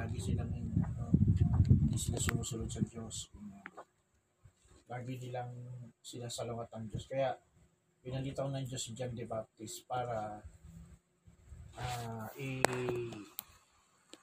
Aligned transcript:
lagi 0.00 0.16
silang 0.16 0.48
ano, 0.48 1.12
hindi 1.68 1.96
sila 2.00 2.16
sumusunod 2.16 2.64
sa 2.72 2.80
Diyos. 2.80 3.28
Lagi 4.88 5.20
nilang 5.20 5.52
sinasalawat 6.00 6.72
ang 6.72 6.88
Diyos. 6.88 7.04
Kaya 7.04 7.36
pinalitaw 8.00 8.48
ng 8.48 8.64
Diyos 8.64 8.80
si 8.80 8.96
John 8.96 9.12
the 9.12 9.28
Baptist 9.28 9.84
para 9.84 10.40
ah 11.76 12.28
i 12.40 12.64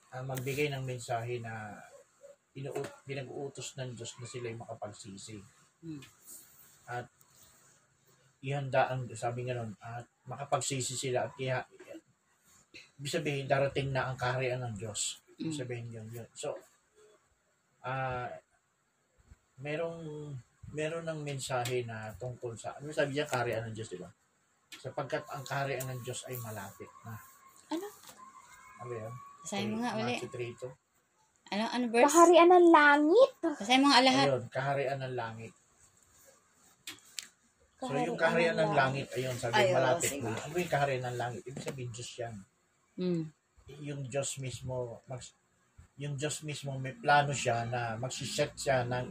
ah, 0.10 0.26
magbigay 0.26 0.74
ng 0.74 0.82
mensahe 0.82 1.38
na 1.38 1.78
pinag-uutos 3.06 3.78
ng 3.78 3.94
Diyos 3.94 4.18
na 4.18 4.26
sila 4.26 4.50
ay 4.50 4.58
makapagsisi. 4.58 5.38
Mm. 5.86 6.02
At 6.90 7.06
ihanda 8.42 8.90
ang, 8.90 9.06
sabi 9.14 9.46
nga 9.46 9.62
nun, 9.62 9.78
at 9.78 10.10
makapagsisi 10.26 10.98
sila 10.98 11.30
at 11.30 11.38
iha, 11.38 11.62
ibig 12.98 13.14
sabihin, 13.14 13.46
darating 13.46 13.94
na 13.94 14.10
ang 14.10 14.18
kaharian 14.18 14.58
ng 14.66 14.74
Diyos. 14.74 15.22
Ibig 15.38 15.54
Mm. 15.54 15.60
sabihin 15.62 15.88
yun, 15.94 16.08
yun. 16.10 16.30
So, 16.34 16.58
ah 17.86 18.28
merong 19.58 20.34
meron 20.74 21.06
ng 21.08 21.24
mensahe 21.24 21.88
na 21.88 22.12
tungkol 22.20 22.54
sa, 22.54 22.76
ano 22.78 22.92
sabi 22.92 23.16
niya, 23.16 23.26
kaharian 23.26 23.64
ng 23.70 23.74
Diyos, 23.74 23.90
di 23.90 23.98
ba? 23.98 24.12
Sapagkat 24.68 25.24
ang 25.32 25.42
kaharian 25.48 25.88
ng 25.88 26.04
Diyos 26.04 26.28
ay 26.28 26.36
malapit 26.44 26.92
na. 27.08 27.16
Ano? 27.72 27.88
Ano 28.84 28.92
yan? 28.92 29.14
Basahin 29.48 29.68
mo 29.72 29.78
nga 29.80 29.96
uli. 29.96 30.20
Matthew 30.20 30.30
3 30.30 30.62
to. 30.62 30.70
Ano, 31.56 31.64
ano 31.72 31.86
verse? 31.88 32.06
Kaharian 32.12 32.50
ng 32.52 32.68
langit. 32.76 33.32
Basahin 33.40 33.82
mo 33.82 33.88
nga 33.88 34.02
lahat. 34.04 34.26
Ayun, 34.28 34.44
kaharian 34.52 35.00
ng 35.00 35.16
langit. 35.16 35.54
So, 37.78 37.94
yung 37.94 38.20
kaharian 38.20 38.58
ng 38.58 38.74
langit, 38.74 39.08
ayun, 39.14 39.36
sabi, 39.38 39.54
Ay, 39.54 39.70
malapit 39.70 40.10
sige. 40.18 40.26
na. 40.26 40.34
Ano 40.34 40.54
yung 40.58 40.74
kaharian 40.74 41.04
ng 41.08 41.18
langit? 41.18 41.42
Ibig 41.46 41.64
sabihin, 41.64 41.92
Diyos 41.94 42.12
yan. 42.20 42.36
Mm. 42.98 43.24
Yung 43.84 44.08
Diyos 44.08 44.40
mismo, 44.40 45.04
mag, 45.08 45.20
yung 46.00 46.16
Diyos 46.16 46.42
mismo, 46.48 46.76
may 46.80 46.96
plano 46.96 47.36
siya 47.36 47.68
na 47.68 48.00
magsiset 48.00 48.56
siya 48.56 48.88
ng, 48.88 49.08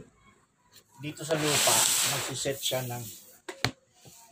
dito 0.97 1.21
sa 1.21 1.37
lupa, 1.37 1.75
magsiset 2.15 2.57
siya 2.57 2.81
ng 2.89 3.03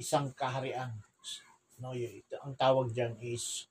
isang 0.01 0.33
kaharian. 0.33 0.91
No, 1.77 1.91
ito, 1.93 2.39
ang 2.41 2.55
tawag 2.55 2.95
diyan 2.95 3.19
is 3.21 3.67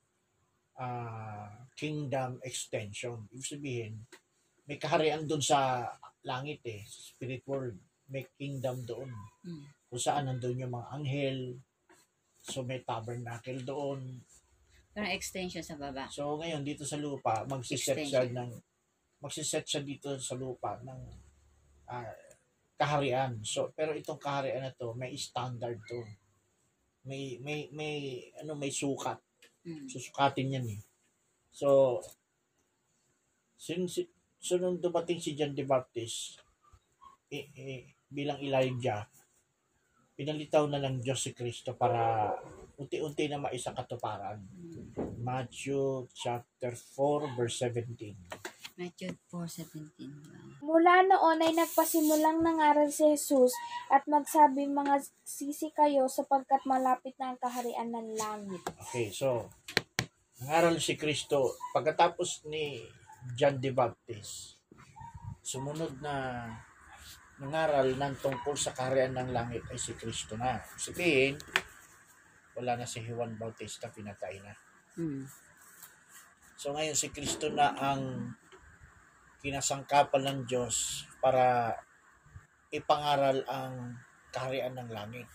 ah, 0.77 1.49
kingdom 1.75 2.39
extension. 2.45 3.25
Ibig 3.33 3.49
sabihin, 3.49 3.95
may 4.65 4.77
kaharian 4.77 5.25
doon 5.29 5.41
sa 5.45 5.89
langit 6.25 6.61
eh, 6.65 6.85
spirit 6.89 7.45
world. 7.45 7.77
May 8.09 8.29
kingdom 8.37 8.85
doon 8.85 9.09
Mm. 9.45 9.65
kung 9.93 10.01
saan 10.01 10.25
nandun 10.25 10.57
yung 10.57 10.73
mga 10.73 10.89
anghel. 10.93 11.41
So 12.41 12.65
may 12.65 12.81
tabernacle 12.81 13.61
doon. 13.61 14.25
Parang 14.95 15.11
extension 15.11 15.67
sa 15.67 15.75
baba. 15.75 16.07
So 16.07 16.39
ngayon 16.39 16.63
dito 16.63 16.87
sa 16.87 16.95
lupa, 16.95 17.43
magsiset 17.51 18.07
siya 18.07 18.31
ng 18.31 18.51
magsiset 19.19 19.67
siya 19.67 19.83
dito 19.83 20.15
sa 20.23 20.39
lupa 20.39 20.79
ng 20.87 21.01
ah, 21.91 22.15
kaharian. 22.79 23.43
So 23.43 23.75
pero 23.75 23.91
itong 23.91 24.23
kaharian 24.23 24.63
na 24.63 24.71
to, 24.71 24.95
may 24.95 25.11
standard 25.19 25.83
to. 25.91 25.99
May 27.11 27.43
may 27.43 27.75
may 27.75 28.23
ano 28.39 28.55
may 28.55 28.71
sukat. 28.71 29.19
Mm. 29.67 29.91
Susukatin 29.91 30.55
yan 30.63 30.67
eh. 30.79 30.81
So 31.51 31.99
sin, 33.59 33.91
si, 33.91 34.07
so 34.39 34.63
nung 34.63 34.79
dumating 34.79 35.19
si 35.19 35.35
John 35.35 35.59
the 35.59 35.67
Baptist 35.67 36.39
eh, 37.35 37.51
eh, 37.59 37.99
bilang 38.07 38.39
Elijah, 38.39 39.11
pinalitaw 40.15 40.71
na 40.71 40.79
ng 40.79 41.03
Diyos 41.03 41.19
si 41.19 41.35
Kristo 41.35 41.75
para 41.75 42.31
unti-unti 42.79 43.31
na 43.31 43.39
maisa 43.39 43.75
katuparan. 43.75 44.43
Matthew 45.21 46.11
chapter 46.15 46.75
4 46.75 47.39
verse 47.39 47.67
17. 47.71 48.55
Matthew 48.75 49.15
4.17. 49.31 50.67
Mula 50.67 51.07
noon 51.07 51.39
ay 51.47 51.55
nagpasimulang 51.55 52.43
nangaral 52.43 52.91
si 52.91 53.15
Jesus 53.15 53.55
at 53.87 54.03
magsabi 54.11 54.67
mga 54.67 54.99
sisi 55.23 55.71
kayo 55.71 56.11
sapagkat 56.11 56.67
malapit 56.67 57.15
na 57.23 57.33
ang 57.33 57.39
kaharian 57.39 57.95
ng 57.95 58.19
langit. 58.19 58.63
Okay, 58.83 59.15
so 59.15 59.47
nangaral 60.43 60.75
si 60.83 60.99
Kristo 60.99 61.55
pagkatapos 61.71 62.51
ni 62.51 62.83
John 63.39 63.63
the 63.63 63.71
Baptist. 63.71 64.59
Sumunod 65.39 66.03
na 66.03 66.43
nangaral 67.39 67.95
ng 67.95 68.15
tungkol 68.19 68.59
sa 68.59 68.75
kaharian 68.75 69.15
ng 69.15 69.31
langit 69.31 69.63
ay 69.71 69.79
si 69.79 69.95
Kristo 69.95 70.35
na. 70.35 70.59
Sabihin, 70.75 71.39
wala 72.55 72.79
na 72.79 72.87
si 72.87 73.03
Juan 73.03 73.35
Bautista, 73.35 73.91
pinatay 73.91 74.39
na. 74.43 74.55
Mm. 74.99 75.27
So 76.55 76.73
ngayon 76.73 76.97
si 76.97 77.11
Kristo 77.11 77.51
na 77.51 77.75
ang 77.75 78.33
kinasangkapan 79.45 80.23
ng 80.25 80.41
Diyos 80.49 81.05
para 81.21 81.75
ipangaral 82.73 83.45
ang 83.45 83.99
kaharian 84.33 84.73
ng 84.73 84.91
langit. 84.91 85.29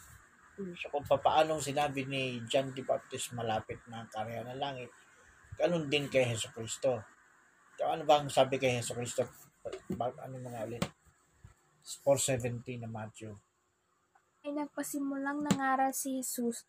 Mm. 0.57 0.73
So 0.79 0.89
kung 0.89 1.05
papaanong 1.05 1.61
sinabi 1.61 2.07
ni 2.07 2.41
John 2.47 2.71
the 2.73 2.83
Baptist 2.83 3.35
malapit 3.35 3.83
na 3.91 4.03
ang 4.03 4.09
kaharian 4.09 4.47
ng 4.49 4.59
langit, 4.59 4.89
ganun 5.59 5.91
din 5.91 6.07
kay 6.07 6.23
Heso 6.23 6.49
Kristo. 6.55 7.03
So 7.75 7.87
ano 7.87 8.03
ba 8.07 8.19
ang 8.19 8.31
sabi 8.31 8.59
kay 8.59 8.79
Heso 8.79 8.95
Kristo? 8.95 9.27
Ano 9.99 10.35
na 10.39 10.49
nga 10.51 10.67
ulit? 10.67 10.83
4.17 11.83 12.83
na 12.83 12.89
Matthew. 12.91 13.35
Ay 14.43 14.55
nagpasimulang 14.55 15.43
nangaral 15.43 15.91
si 15.91 16.19
Jesus 16.19 16.63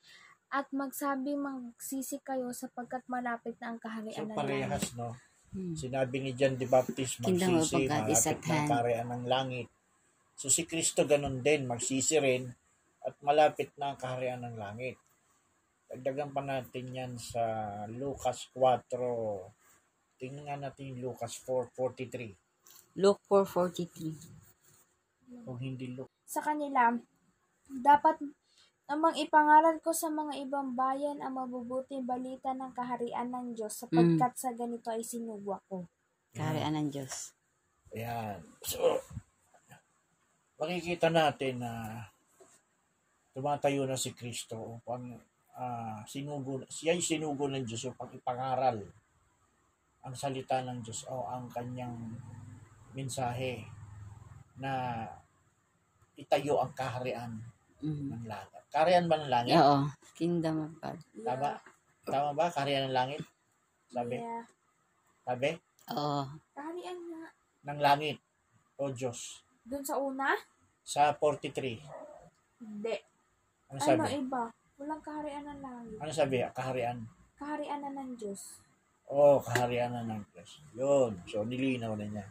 at 0.51 0.67
magsabi 0.75 1.39
magsisi 1.39 2.19
kayo 2.27 2.51
sapagkat 2.51 3.07
malapit 3.07 3.55
na 3.63 3.71
ang 3.71 3.79
So 3.79 3.87
kaharian 3.87 4.27
ng 4.27 4.35
langit. 4.35 4.43
parehas, 4.43 4.87
no? 4.99 5.15
Mm. 5.55 5.75
Sinabi 5.79 6.17
ni 6.23 6.31
John 6.35 6.59
the 6.59 6.67
Baptist, 6.67 7.23
magsisi, 7.23 7.87
malapit 7.87 8.43
na 8.47 8.55
ang 8.59 8.67
kaharian 8.67 9.09
ng 9.11 9.25
langit. 9.31 9.69
So 10.35 10.51
si 10.51 10.67
Kristo 10.67 11.07
ganun 11.07 11.43
din, 11.43 11.67
magsisi 11.71 12.19
rin, 12.19 12.51
at 13.07 13.15
malapit 13.23 13.71
na 13.79 13.95
ang 13.95 13.99
kaharian 13.99 14.43
ng 14.43 14.59
langit. 14.59 14.99
Dagdagan 15.91 16.31
pa 16.31 16.39
natin 16.43 16.95
yan 16.95 17.19
sa 17.19 17.43
Lucas 17.91 18.47
4. 18.55 18.95
Tingnan 20.23 20.47
nga 20.47 20.71
natin 20.71 21.03
Lucas 21.03 21.35
4.43. 21.43 22.31
Luke 23.03 23.19
4.43. 23.27 25.43
Kung 25.47 25.59
hindi 25.59 25.95
Lucas. 25.95 26.15
Sa 26.31 26.43
kanila, 26.43 26.95
dapat 27.67 28.19
namang 28.91 29.15
ipangaral 29.23 29.79
ko 29.79 29.95
sa 29.95 30.11
mga 30.11 30.35
ibang 30.43 30.75
bayan 30.75 31.23
ang 31.23 31.39
mabubuting 31.39 32.03
balita 32.03 32.51
ng 32.51 32.75
kaharian 32.75 33.31
ng 33.31 33.55
Diyos 33.55 33.79
sapagkat 33.79 34.35
sa 34.35 34.51
ganito 34.51 34.91
ay 34.91 35.07
sinugwa 35.07 35.63
ko. 35.71 35.87
Kaharian 36.35 36.75
ng 36.75 36.91
Diyos. 36.91 37.31
Ayan. 37.95 38.43
So, 38.67 38.99
makikita 40.59 41.07
natin 41.07 41.63
na 41.63 42.03
tumatayo 43.31 43.87
na 43.87 43.95
si 43.95 44.11
Kristo 44.11 44.83
upang 44.83 45.23
ah, 45.55 46.03
sinugo, 46.11 46.67
siya 46.67 46.99
ay 46.99 46.99
sinugo 46.99 47.47
ng 47.47 47.63
Diyos 47.63 47.95
upang 47.95 48.11
ipangaral 48.11 48.83
ang 50.03 50.15
salita 50.19 50.67
ng 50.67 50.83
Diyos 50.83 51.07
o 51.07 51.31
ang 51.31 51.47
kanyang 51.47 51.95
mensahe 52.91 53.63
na 54.59 55.07
itayo 56.19 56.59
ang 56.59 56.75
kaharian 56.75 57.39
Mm. 57.81 58.09
ng 58.13 58.25
langit. 58.29 58.63
Kaharian 58.71 59.07
ba 59.09 59.17
ng 59.19 59.31
langit? 59.33 59.55
Oo. 59.57 59.77
Kingdom 60.15 60.57
of 60.63 60.73
God. 60.79 60.99
Tama? 61.25 61.49
Tama 62.05 62.31
ba? 62.37 62.47
Kaharian 62.53 62.89
ng 62.89 62.95
langit? 62.95 63.23
Sabi? 63.91 64.17
Yeah. 64.21 64.45
Sabi? 65.25 65.51
Oo. 65.91 66.23
Kaharian 66.55 66.99
nga. 67.09 67.25
Ng 67.67 67.81
langit. 67.81 68.17
O 68.77 68.89
Diyos. 68.93 69.43
Doon 69.65 69.85
sa 69.85 69.97
una? 69.97 70.33
Sa 70.85 71.13
43. 71.17 71.81
Hindi. 72.61 72.97
Ano 73.71 73.77
Ano 73.77 73.81
sabi? 73.81 74.05
iba? 74.17 74.43
Walang 74.81 75.03
kaharian 75.05 75.45
ng 75.45 75.61
langit. 75.61 75.99
Ano 76.01 76.11
sabi? 76.13 76.37
Kaharian. 76.53 76.99
Kaharian 77.37 77.81
na 77.81 77.91
ng 77.93 78.13
Diyos. 78.17 78.61
Oo, 79.11 79.37
oh, 79.37 79.39
kaharian 79.43 79.91
na 79.91 80.03
ng 80.07 80.23
Diyos. 80.31 80.51
Yun. 80.73 81.13
So, 81.27 81.43
nilinaw 81.43 81.97
na 81.99 82.07
niya. 82.07 82.27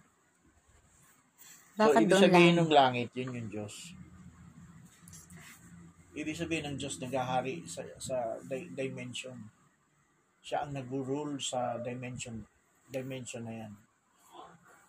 So, 1.76 1.88
Bakit 1.88 2.02
ibig 2.04 2.12
doon 2.12 2.22
sabihin 2.24 2.54
lang? 2.56 2.60
ng 2.60 2.72
langit, 2.72 3.10
yun 3.16 3.36
yung 3.36 3.50
Diyos. 3.50 3.76
Ibig 6.18 6.36
sabihin 6.38 6.74
ng 6.74 6.78
Diyos 6.80 6.98
naghahari 6.98 7.62
sa, 7.70 7.86
sa 8.02 8.38
di- 8.42 8.74
dimension. 8.74 9.38
Siya 10.42 10.66
ang 10.66 10.74
nag-rule 10.74 11.38
sa 11.38 11.78
dimension 11.82 12.42
dimension 12.90 13.46
na 13.46 13.54
yan. 13.54 13.74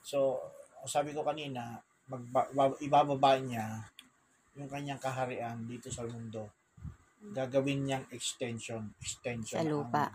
So, 0.00 0.40
sabi 0.88 1.12
ko 1.12 1.20
kanina, 1.20 1.76
magba, 2.08 2.48
ba- 2.56 2.80
ibababa 2.80 3.36
niya 3.36 3.84
yung 4.56 4.66
kanyang 4.72 4.98
kaharian 4.98 5.68
dito 5.68 5.92
sa 5.92 6.08
mundo. 6.08 6.48
Gagawin 7.20 7.84
niyang 7.84 8.06
extension. 8.08 8.96
Extension 8.96 9.60
Sa 9.60 9.68
lupa. 9.68 10.08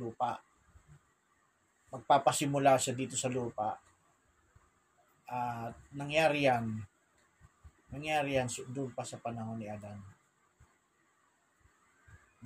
lupa. 0.00 0.40
Magpapasimula 1.92 2.80
siya 2.80 2.96
dito 2.96 3.14
sa 3.14 3.28
lupa. 3.28 3.76
At 5.28 5.76
nangyari 5.92 6.48
yan, 6.48 6.80
nangyari 7.92 8.40
yan 8.40 8.48
doon 8.72 8.88
pa 8.96 9.04
sa 9.04 9.20
panahon 9.20 9.60
ni 9.60 9.68
Adan. 9.68 10.00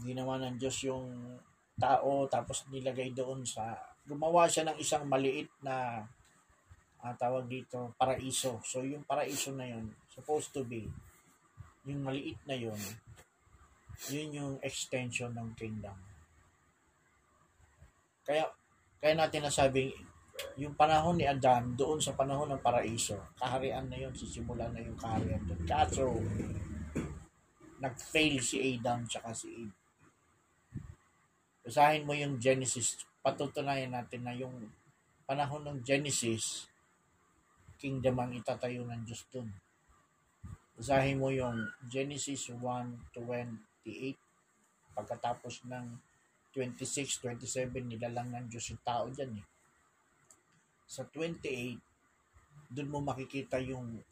Ginawa 0.03 0.39
ng 0.43 0.59
Diyos 0.59 0.77
yung 0.85 1.39
tao 1.79 2.29
tapos 2.29 2.69
nilagay 2.69 3.17
doon 3.17 3.43
sa 3.47 3.75
gumawa 4.03 4.51
siya 4.51 4.69
ng 4.69 4.77
isang 4.83 5.07
maliit 5.07 5.49
na 5.63 6.03
ah, 7.03 7.15
tawag 7.19 7.51
dito, 7.51 7.95
paraiso. 7.99 8.63
So, 8.63 8.87
yung 8.87 9.03
paraiso 9.03 9.51
na 9.55 9.67
yun, 9.67 9.91
supposed 10.07 10.55
to 10.55 10.63
be, 10.63 10.87
yung 11.83 12.07
maliit 12.07 12.39
na 12.47 12.55
yun, 12.55 12.79
yun 14.11 14.31
yung 14.31 14.55
extension 14.63 15.35
ng 15.35 15.51
kingdom. 15.59 15.99
Kaya, 18.23 18.47
kaya 19.03 19.15
natin 19.19 19.51
nasabing, 19.51 19.91
yung 20.57 20.79
panahon 20.79 21.19
ni 21.19 21.27
Adan, 21.27 21.75
doon 21.75 21.99
sa 21.99 22.15
panahon 22.15 22.55
ng 22.55 22.63
paraiso, 22.63 23.19
kaharian 23.35 23.91
na 23.91 23.99
yun, 23.99 24.15
sisimula 24.15 24.71
na 24.71 24.79
yung 24.79 24.97
kaharian 24.97 25.43
doon. 25.43 25.63
Kaso, 25.67 26.07
nag-fail 27.83 28.39
si 28.39 28.63
Adam 28.63 29.03
tsaka 29.11 29.35
si 29.35 29.67
Eve. 29.67 29.82
Basahin 31.63 32.03
mo 32.03 32.11
yung 32.15 32.43
Genesis, 32.43 33.07
patutunayan 33.23 33.95
natin 33.95 34.27
na 34.27 34.35
yung 34.35 34.71
panahon 35.23 35.63
ng 35.63 35.79
Genesis, 35.87 36.67
kingdom 37.79 38.19
ang 38.19 38.35
itatayo 38.35 38.83
ng 38.83 39.03
Diyos 39.07 39.23
dun. 39.31 39.47
Basahin 40.75 41.23
mo 41.23 41.31
yung 41.31 41.71
Genesis 41.87 42.51
1.28 42.51 43.15
pagkatapos 44.93 45.63
ng 45.71 45.87
26, 46.51 47.23
27, 47.23 47.71
nilalang 47.81 48.29
ng 48.35 48.47
Diyos 48.51 48.75
yung 48.75 48.83
tao 48.85 49.07
dyan 49.09 49.41
eh. 49.41 49.47
Sa 50.85 51.07
28, 51.07 51.79
dun 52.69 52.91
mo 52.93 53.01
makikita 53.01 53.63
yung 53.63 54.03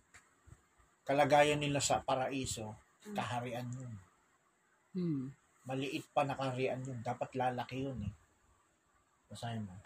kalagayan 1.04 1.60
nila 1.60 1.82
sa 1.82 2.00
paraiso, 2.00 2.78
kaharian 3.12 3.68
yun. 3.74 3.94
Hmm. 4.94 5.26
Maliit 5.70 6.02
pa 6.10 6.26
na 6.26 6.34
kaharian 6.34 6.82
yun. 6.82 6.98
Dapat 7.06 7.30
lalaki 7.38 7.86
yun 7.86 7.94
eh. 8.02 8.10
Basahin 9.30 9.62
mo. 9.62 9.78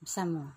Basta 0.00 0.24
mo. 0.24 0.48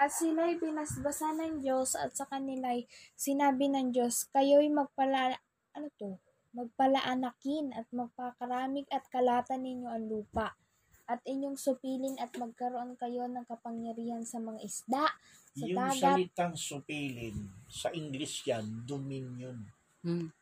At 0.00 0.08
sila'y 0.08 0.56
pinasbasa 0.56 1.36
ng 1.36 1.60
Diyos 1.60 1.92
at 2.00 2.16
sa 2.16 2.24
kanila'y 2.24 2.88
sinabi 3.12 3.68
ng 3.68 3.92
Diyos, 3.92 4.24
kayo'y 4.32 4.72
magpala, 4.72 5.36
ano 5.76 5.86
to? 6.00 6.16
Magpalaanakin 6.56 7.76
at 7.76 7.84
magpakaramig 7.92 8.88
at 8.88 9.04
kalatan 9.12 9.68
ninyo 9.68 9.88
ang 9.92 10.08
lupa. 10.08 10.56
At 11.04 11.20
inyong 11.28 11.60
supilin 11.60 12.16
at 12.16 12.32
magkaroon 12.40 12.96
kayo 12.96 13.28
ng 13.28 13.44
kapangyarihan 13.44 14.24
sa 14.24 14.40
mga 14.40 14.64
isda, 14.64 15.04
sa 15.52 15.64
Yung 15.68 15.76
dagat, 15.76 16.00
salitang 16.00 16.56
supilin, 16.56 17.36
sa 17.68 17.92
English 17.92 18.48
yan, 18.48 18.88
dominion. 18.88 19.60
Hmm. 20.00 20.32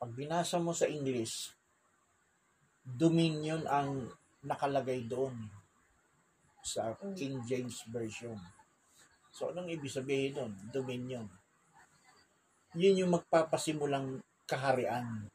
Pag 0.00 0.10
binasa 0.16 0.56
mo 0.56 0.72
sa 0.72 0.88
English, 0.88 1.57
dominion 2.96 3.68
ang 3.68 4.08
nakalagay 4.40 5.04
doon 5.04 5.34
sa 6.64 6.96
King 7.12 7.44
James 7.44 7.84
Version. 7.92 8.38
So, 9.28 9.52
anong 9.52 9.68
ibig 9.68 9.92
sabihin 9.92 10.36
doon? 10.36 10.52
Dominion. 10.72 11.28
Yun 12.76 13.04
yung 13.04 13.12
magpapasimulang 13.12 14.20
kaharian 14.48 15.28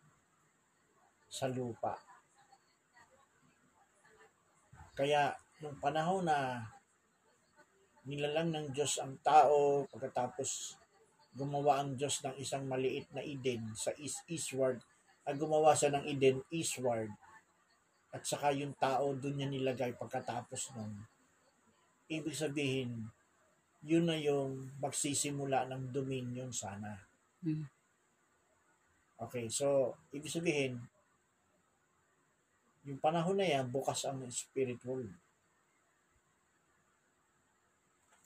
sa 1.29 1.50
lupa. 1.50 1.97
Kaya, 4.94 5.33
nung 5.61 5.77
panahon 5.81 6.25
na 6.29 6.61
nilalang 8.06 8.53
ng 8.53 8.67
Diyos 8.75 8.99
ang 9.01 9.17
tao, 9.25 9.88
pagkatapos 9.89 10.77
gumawa 11.33 11.81
ang 11.81 11.97
Diyos 11.97 12.21
ng 12.21 12.38
isang 12.38 12.69
maliit 12.69 13.09
na 13.09 13.25
Eden 13.25 13.73
sa 13.73 13.89
east 13.97 14.21
eastward, 14.29 14.85
at 15.23 15.39
gumawa 15.39 15.73
siya 15.73 15.95
ng 15.97 16.06
Eden 16.06 16.45
eastward, 16.53 17.09
at 18.13 18.21
saka 18.21 18.54
yung 18.54 18.77
tao 18.77 19.18
doon 19.18 19.42
niya 19.42 19.50
nilagay 19.50 19.98
pagkatapos 19.98 20.77
nun. 20.77 20.94
Ibig 22.06 22.38
sabihin, 22.38 23.10
yun 23.81 24.06
na 24.06 24.15
yung 24.15 24.69
magsisimula 24.77 25.65
ng 25.68 25.89
dominion 25.89 26.54
sana. 26.54 26.94
Hmm. 27.42 27.65
Okay, 29.18 29.50
so, 29.50 29.98
ibig 30.13 30.30
sabihin, 30.30 30.77
yung 32.83 33.00
panahon 33.00 33.39
na 33.39 33.48
yan, 33.48 33.71
bukas 33.71 34.06
ang 34.06 34.21
spirit 34.30 34.80
world. 34.86 35.12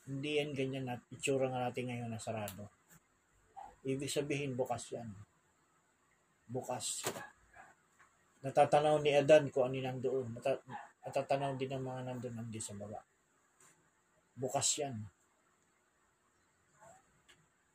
Hindi 0.08 0.40
yan 0.40 0.52
ganyan 0.56 0.86
na 0.88 0.98
itsura 1.14 1.52
nga 1.52 1.68
natin 1.68 1.92
ngayon 1.92 2.10
na 2.10 2.20
sarado. 2.20 2.72
Ibig 3.86 4.10
sabihin, 4.10 4.58
bukas 4.58 4.90
yan. 4.92 5.10
Bukas. 6.50 7.06
Natatanaw 8.46 9.02
ni 9.02 9.18
Adan 9.18 9.50
kung 9.50 9.70
ano 9.70 9.76
yung 9.82 10.02
doon. 10.02 10.28
Nata- 10.38 10.62
natatanaw 11.08 11.58
din 11.58 11.74
ng 11.74 11.84
mga 11.84 12.02
nandun 12.06 12.34
nandun 12.38 12.62
sa 12.62 12.78
baba. 12.78 13.02
Bukas 14.38 14.68
yan. 14.78 15.02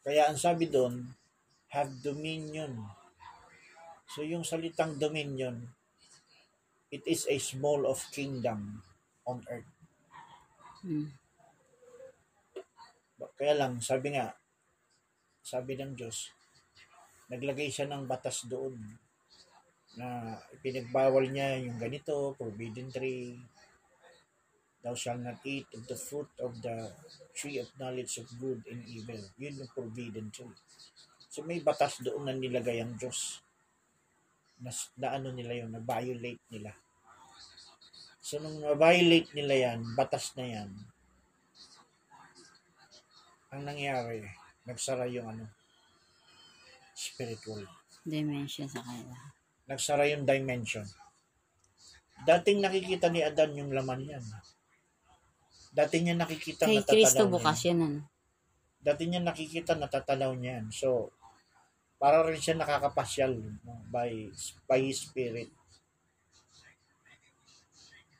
Kaya 0.02 0.30
ang 0.30 0.38
sabi 0.38 0.70
doon, 0.70 1.14
have 1.70 1.90
dominion. 2.02 2.78
So 4.06 4.22
yung 4.22 4.46
salitang 4.46 4.98
dominion, 4.98 5.72
it 6.92 7.02
is 7.08 7.26
a 7.26 7.38
small 7.40 7.88
of 7.88 7.98
kingdom 8.12 8.82
on 9.26 9.42
earth. 9.48 9.72
Hmm. 10.82 11.08
Kaya 13.38 13.54
lang, 13.58 13.82
sabi 13.82 14.14
nga, 14.14 14.34
sabi 15.42 15.74
ng 15.74 15.98
Diyos, 15.98 16.30
naglagay 17.26 17.70
siya 17.70 17.90
ng 17.90 18.06
batas 18.06 18.46
doon 18.46 18.76
na 19.96 20.40
pinagbawal 20.64 21.28
niya 21.28 21.60
yung 21.60 21.76
ganito, 21.76 22.32
forbidden 22.36 22.88
tree, 22.88 23.36
thou 24.82 24.96
shalt 24.96 25.20
not 25.22 25.38
eat 25.46 25.68
of 25.76 25.84
the 25.86 25.98
fruit 25.98 26.30
of 26.42 26.58
the 26.64 26.90
tree 27.36 27.60
of 27.62 27.70
knowledge 27.78 28.18
of 28.18 28.26
good 28.40 28.64
and 28.66 28.82
evil. 28.88 29.20
Yun 29.38 29.62
yung 29.62 29.72
forbidden 29.72 30.32
tree. 30.32 30.56
So 31.32 31.44
may 31.44 31.60
batas 31.60 32.00
doon 32.04 32.28
na 32.28 32.34
nilagay 32.34 32.82
ang 32.82 32.96
Diyos. 32.96 33.40
Na, 34.62 34.70
na 35.00 35.08
ano 35.16 35.32
nila 35.32 35.64
yun, 35.64 35.70
na 35.72 35.80
violate 35.80 36.44
nila. 36.50 36.72
So 38.22 38.38
nung 38.38 38.62
na-violate 38.62 39.34
nila 39.34 39.54
yan, 39.70 39.78
batas 39.98 40.32
na 40.38 40.46
yan, 40.46 40.70
ang 43.52 43.62
nangyari, 43.68 44.24
nagsara 44.64 45.04
yung 45.10 45.28
ano, 45.28 45.44
spiritual. 46.96 47.66
Dimension 48.06 48.70
sa 48.70 48.80
kanila. 48.80 49.41
Nagsara 49.72 50.04
yung 50.12 50.28
dimension. 50.28 50.84
Dating 52.28 52.60
nakikita 52.60 53.08
ni 53.08 53.24
Adan 53.24 53.56
yung 53.56 53.72
laman 53.72 54.04
yan. 54.04 54.24
Dati 55.72 56.04
niya 56.04 56.12
nakikita 56.12 56.68
Kay 56.68 56.84
natatalaw 56.84 56.92
Kristo 56.92 57.22
niya. 57.24 57.32
bukas 57.32 57.60
yan. 57.64 57.78
Ano? 57.80 58.00
Dati 58.84 59.02
niya 59.08 59.22
nakikita 59.24 59.72
natatalaw 59.72 60.36
niya 60.36 60.60
yan. 60.60 60.68
So, 60.68 61.16
para 61.96 62.20
rin 62.28 62.36
siya 62.36 62.60
nakakapasyal 62.60 63.32
no, 63.40 63.80
by, 63.88 64.28
by 64.68 64.80
His 64.84 65.08
Spirit. 65.08 65.48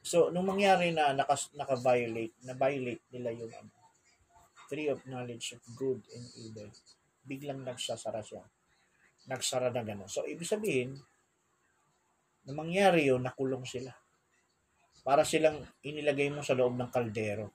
So, 0.01 0.33
nung 0.33 0.49
mangyari 0.49 0.97
na 0.97 1.13
nakas, 1.13 1.53
naka-violate, 1.53 2.35
na-violate 2.49 3.05
nila 3.13 3.31
yung 3.37 3.53
ano, 3.53 3.71
tree 4.73 4.89
of 4.89 5.05
knowledge 5.05 5.53
of 5.53 5.63
good 5.77 6.01
and 6.17 6.27
evil, 6.49 6.73
biglang 7.29 7.61
nagsasara 7.61 8.25
siya. 8.25 8.43
Nagsara 9.29 9.69
na 9.69 9.85
gano'n. 9.85 10.09
So, 10.09 10.25
ibig 10.25 10.49
sabihin, 10.49 10.97
na 12.47 12.53
mangyari 12.55 13.07
yun, 13.07 13.23
nakulong 13.23 13.63
sila. 13.63 13.95
Para 15.03 15.27
silang 15.27 15.63
inilagay 15.83 16.31
mo 16.31 16.43
sa 16.43 16.55
loob 16.55 16.79
ng 16.79 16.91
kaldero. 16.91 17.51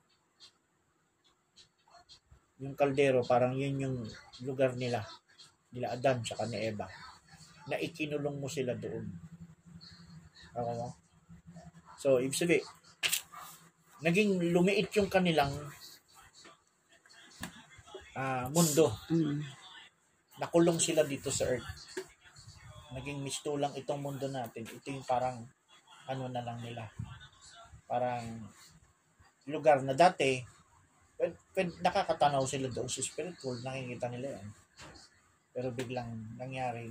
Yung 2.60 2.74
kaldero, 2.74 3.22
parang 3.24 3.54
yun 3.56 3.76
yung 3.78 3.98
lugar 4.44 4.76
nila. 4.76 5.04
Nila 5.72 5.94
Adan, 5.94 6.24
tsaka 6.24 6.48
ni 6.48 6.58
Eva. 6.60 6.88
Na 7.68 7.78
ikinulong 7.78 8.40
mo 8.40 8.48
sila 8.48 8.74
doon. 8.74 9.06
Okay 10.56 10.76
mo? 10.76 10.90
So, 11.98 12.18
ibig 12.18 12.38
sabihin, 12.38 12.66
naging 14.02 14.38
lumiit 14.54 14.90
yung 14.98 15.10
kanilang 15.10 15.54
ah, 18.18 18.50
mundo. 18.50 18.90
Hmm. 19.10 19.42
Nakulong 20.38 20.82
sila 20.82 21.06
dito 21.06 21.30
sa 21.34 21.50
earth. 21.50 21.66
Naging 22.98 23.22
mistulang 23.22 23.78
itong 23.78 24.02
mundo 24.02 24.26
natin. 24.26 24.66
Ito 24.66 24.90
yung 24.90 25.06
parang 25.06 25.46
ano 26.10 26.26
na 26.34 26.42
lang 26.42 26.58
nila. 26.66 26.90
Parang 27.86 28.26
lugar 29.46 29.86
na 29.86 29.94
dati 29.94 30.42
pwed, 31.18 31.34
pwed, 31.54 31.70
nakakatanaw 31.82 32.46
sila 32.46 32.70
doon 32.70 32.90
sa 32.90 33.02
spirit. 33.02 33.38
Nakikita 33.42 34.08
nila 34.10 34.38
yan. 34.38 34.48
Pero 35.54 35.74
biglang 35.74 36.38
nangyari 36.38 36.90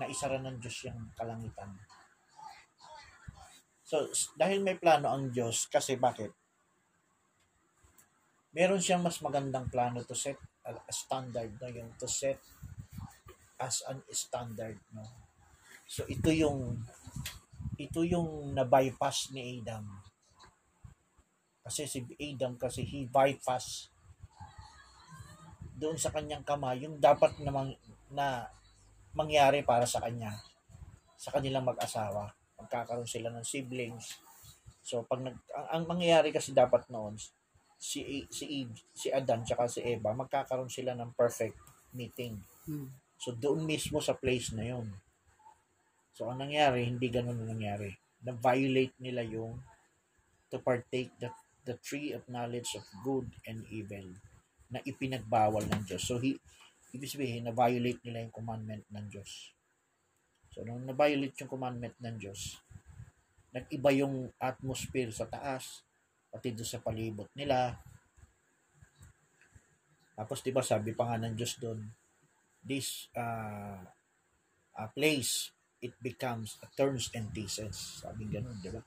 naisara 0.00 0.40
ng 0.40 0.56
Diyos 0.60 0.88
yung 0.88 1.12
kalangitan. 1.12 1.76
So, 3.88 4.04
dahil 4.36 4.60
may 4.60 4.76
plano 4.76 5.08
ang 5.08 5.32
Diyos, 5.32 5.64
kasi 5.68 5.96
bakit? 5.96 6.32
Meron 8.52 8.80
siyang 8.80 9.00
mas 9.00 9.20
magandang 9.24 9.68
plano 9.72 10.04
to 10.04 10.12
set 10.12 10.36
a, 10.68 10.76
standard, 10.92 11.56
no? 11.56 11.68
yung 11.72 11.96
to 11.96 12.04
set 12.04 12.36
as 13.58 13.82
an 13.90 14.02
standard. 14.10 14.78
No? 14.94 15.04
So, 15.86 16.06
ito 16.06 16.30
yung 16.30 16.82
ito 17.78 18.02
yung 18.02 18.54
na-bypass 18.58 19.30
ni 19.30 19.58
Adam. 19.58 19.86
Kasi 21.62 21.86
si 21.86 22.02
Adam 22.18 22.58
kasi 22.58 22.82
he 22.82 23.06
bypass 23.06 23.92
doon 25.78 25.94
sa 25.94 26.10
kanyang 26.10 26.42
kamay 26.42 26.82
yung 26.82 26.98
dapat 26.98 27.38
namang 27.38 27.70
na 28.10 28.50
mangyari 29.14 29.62
para 29.62 29.86
sa 29.86 30.02
kanya 30.02 30.34
sa 31.14 31.30
kanilang 31.30 31.62
mag-asawa. 31.62 32.34
Magkakaroon 32.58 33.06
sila 33.06 33.30
ng 33.30 33.46
siblings. 33.46 34.18
So 34.82 35.06
pag 35.06 35.22
nag, 35.22 35.38
ang, 35.54 35.66
ang 35.70 35.84
mangyayari 35.86 36.34
kasi 36.34 36.50
dapat 36.50 36.88
noon 36.90 37.14
si 37.78 38.26
si 38.26 38.66
Eve, 38.66 38.74
si 38.90 39.06
Adan 39.14 39.46
tsaka 39.46 39.70
si 39.70 39.78
Eva 39.86 40.10
magkakaroon 40.10 40.70
sila 40.70 40.98
ng 40.98 41.14
perfect 41.14 41.54
meeting. 41.94 42.42
Hmm. 42.66 42.90
So 43.18 43.34
doon 43.34 43.66
mismo 43.66 43.98
sa 43.98 44.14
place 44.14 44.54
na 44.54 44.62
yun. 44.62 44.94
So 46.14 46.30
ang 46.30 46.38
nangyari, 46.38 46.86
hindi 46.86 47.10
ganun 47.10 47.38
ang 47.42 47.50
nangyari. 47.58 47.94
Na-violate 48.22 48.94
nila 49.02 49.26
yung 49.26 49.58
to 50.48 50.58
partake 50.62 51.10
the, 51.18 51.30
the 51.66 51.76
tree 51.82 52.14
of 52.14 52.26
knowledge 52.30 52.74
of 52.78 52.86
good 53.02 53.26
and 53.44 53.66
evil 53.68 54.06
na 54.70 54.78
ipinagbawal 54.86 55.66
ng 55.66 55.82
Diyos. 55.84 56.06
So 56.06 56.22
he, 56.22 56.38
ibig 56.94 57.10
sabihin, 57.10 57.46
na-violate 57.46 58.00
nila 58.06 58.24
yung 58.24 58.34
commandment 58.34 58.86
ng 58.88 59.06
Diyos. 59.10 59.52
So 60.54 60.64
nung 60.64 60.86
na-violate 60.86 61.36
yung 61.44 61.52
commandment 61.52 61.94
ng 62.00 62.16
Diyos, 62.18 62.58
nag-iba 63.52 63.90
yung 63.98 64.30
atmosphere 64.38 65.10
sa 65.10 65.26
taas, 65.26 65.82
pati 66.28 66.52
doon 66.52 66.68
sa 66.68 66.82
palibot 66.82 67.28
nila. 67.32 67.80
Tapos 70.18 70.42
'di 70.42 70.52
ba 70.52 70.60
sabi 70.60 70.92
pa 70.92 71.08
nga 71.08 71.16
ng 71.20 71.34
Diyos 71.36 71.56
doon, 71.62 71.80
this 72.62 73.08
uh, 73.16 73.82
uh, 74.78 74.88
place 74.94 75.50
it 75.78 75.94
becomes 76.02 76.58
a 76.62 76.68
turns 76.74 77.10
and 77.14 77.30
thesis. 77.30 78.02
Sabi 78.02 78.26
ganun, 78.26 78.58
di 78.58 78.70
ba? 78.70 78.82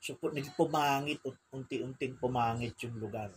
So, 0.00 0.16
pu- 0.16 0.32
naging 0.32 0.56
pumangit, 0.56 1.20
ut- 1.26 1.46
unti-unting 1.52 2.16
pumangit 2.16 2.78
yung 2.86 2.96
lugar. 2.96 3.28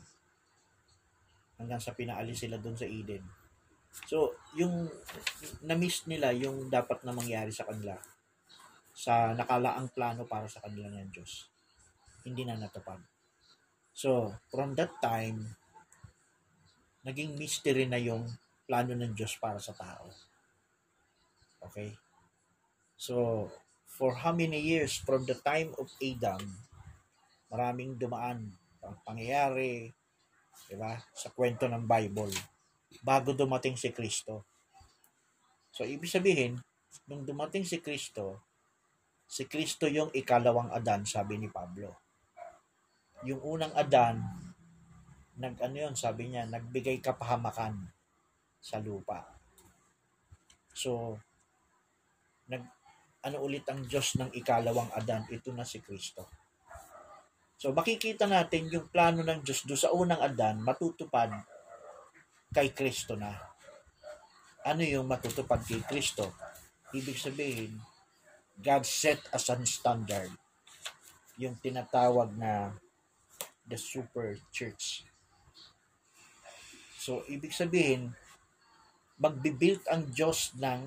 Hanggang 1.59 1.81
sa 1.83 1.91
pinaalis 1.91 2.39
sila 2.39 2.55
doon 2.55 2.79
sa 2.79 2.87
Eden. 2.87 3.25
So, 4.07 4.39
yung 4.55 4.87
na-miss 5.65 6.07
nila 6.07 6.31
yung 6.31 6.71
dapat 6.71 7.03
na 7.03 7.11
mangyari 7.11 7.51
sa 7.51 7.67
kanila 7.67 7.97
sa 8.99 9.31
nakalaang 9.31 9.87
plano 9.95 10.27
para 10.27 10.47
sa 10.51 10.59
kanila 10.59 10.91
ng 10.91 11.11
Diyos. 11.11 11.47
Hindi 12.27 12.43
na 12.43 12.59
natupad. 12.59 12.99
So, 13.95 14.35
from 14.51 14.75
that 14.75 14.91
time, 14.99 15.55
naging 17.07 17.39
mystery 17.39 17.87
na 17.87 17.99
yung 17.99 18.27
plano 18.69 18.93
ng 18.93 19.17
Diyos 19.17 19.33
para 19.41 19.57
sa 19.57 19.73
tao. 19.73 20.05
Okay? 21.65 21.97
So, 22.93 23.49
for 23.89 24.13
how 24.13 24.29
many 24.29 24.61
years 24.61 25.01
from 25.01 25.25
the 25.25 25.33
time 25.41 25.73
of 25.81 25.89
Adam, 25.97 26.37
maraming 27.49 27.97
dumaan 27.97 28.53
ang 28.85 28.95
pangyayari, 29.01 29.89
di 30.69 30.75
ba, 30.77 31.01
sa 31.17 31.33
kwento 31.33 31.65
ng 31.65 31.89
Bible, 31.89 32.29
bago 33.01 33.33
dumating 33.33 33.73
si 33.73 33.89
Kristo. 33.89 34.45
So, 35.73 35.81
ibig 35.81 36.13
sabihin, 36.13 36.61
nung 37.09 37.25
dumating 37.25 37.65
si 37.65 37.81
Kristo, 37.81 38.45
si 39.25 39.49
Kristo 39.49 39.89
yung 39.89 40.13
ikalawang 40.13 40.69
Adan, 40.69 41.09
sabi 41.09 41.41
ni 41.41 41.49
Pablo. 41.49 41.97
Yung 43.25 43.41
unang 43.41 43.73
Adan, 43.73 44.21
nag 45.41 45.57
ano 45.57 45.75
yun, 45.75 45.95
sabi 45.97 46.29
niya, 46.29 46.45
nagbigay 46.45 47.01
kapahamakan 47.01 47.89
sa 48.59 48.83
lupa. 48.83 49.23
So, 50.75 51.17
nag 52.51 52.63
ano 53.19 53.43
ulit 53.43 53.67
ang 53.67 53.83
Diyos 53.83 54.15
ng 54.15 54.31
ikalawang 54.31 54.91
Adan, 54.95 55.27
ito 55.27 55.51
na 55.51 55.67
si 55.67 55.83
Kristo. 55.83 56.23
So 57.59 57.75
makikita 57.75 58.23
natin 58.23 58.71
yung 58.71 58.87
plano 58.87 59.19
ng 59.19 59.43
Diyos 59.43 59.67
do 59.67 59.75
sa 59.75 59.91
unang 59.91 60.23
Adan 60.23 60.63
matutupad 60.63 61.27
kay 62.55 62.71
Kristo 62.71 63.19
na. 63.19 63.35
Ano 64.63 64.87
yung 64.87 65.03
matutupad 65.03 65.59
kay 65.67 65.83
Kristo? 65.83 66.31
Ibig 66.95 67.19
sabihin, 67.19 67.75
God 68.55 68.87
set 68.87 69.19
as 69.35 69.51
an 69.51 69.67
standard. 69.67 70.31
Yung 71.35 71.59
tinatawag 71.59 72.31
na 72.39 72.75
the 73.67 73.75
super 73.75 74.39
church. 74.55 75.03
So, 76.99 77.23
ibig 77.31 77.55
sabihin, 77.55 78.11
magbibuild 79.19 79.83
ang 79.91 80.07
Diyos 80.09 80.55
ng 80.55 80.81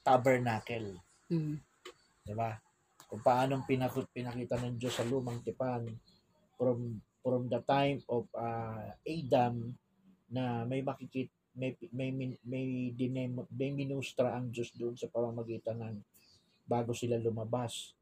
tabernacle. 0.00 0.96
Hmm. 1.28 1.60
Di 2.24 2.32
ba? 2.32 2.56
Kung 3.06 3.22
paanong 3.22 3.68
pinakit, 3.68 4.08
pinakita 4.10 4.58
ng 4.58 4.80
Diyos 4.80 4.96
sa 4.96 5.06
lumang 5.06 5.44
tipan 5.44 5.86
from 6.56 6.98
from 7.20 7.50
the 7.50 7.60
time 7.66 8.00
of 8.08 8.26
uh, 8.34 8.90
Adam 9.02 9.74
na 10.30 10.64
may 10.64 10.80
makikit 10.82 11.30
may 11.54 11.76
may 11.92 12.10
may 12.10 12.34
may, 12.42 12.66
dinem, 12.96 13.46
may 13.52 13.70
minustra 13.70 14.34
ang 14.34 14.50
Diyos 14.50 14.72
doon 14.74 14.96
sa 14.96 15.10
pamamagitan 15.12 15.78
ng 15.78 15.96
bago 16.66 16.96
sila 16.96 17.20
lumabas. 17.20 17.94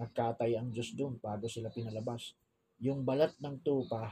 Nagkatay 0.00 0.56
ang 0.56 0.72
Diyos 0.72 0.96
doon 0.96 1.20
bago 1.20 1.50
sila 1.50 1.68
pinalabas. 1.68 2.32
Yung 2.80 3.04
balat 3.04 3.36
ng 3.36 3.60
tupa 3.60 4.08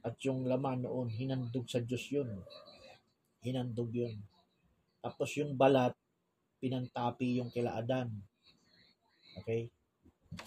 at 0.00 0.16
yung 0.24 0.48
laman 0.48 0.88
noon, 0.88 1.12
hinandog 1.12 1.68
sa 1.68 1.84
Diyos 1.84 2.08
yun. 2.08 2.40
Hinandog 3.40 3.90
yun. 3.92 4.16
Tapos 5.00 5.32
yung 5.40 5.56
balat, 5.56 5.96
pinantapi 6.60 7.40
yung 7.40 7.48
kila 7.48 7.80
Adan. 7.80 8.12
Okay? 9.40 9.72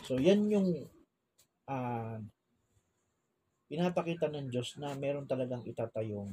So, 0.06 0.22
yan 0.22 0.46
yung 0.54 0.70
ah 1.66 2.22
pinapakita 3.66 4.30
ng 4.30 4.54
Diyos 4.54 4.78
na 4.78 4.94
meron 4.94 5.26
talagang 5.26 5.66
itatayong 5.66 6.30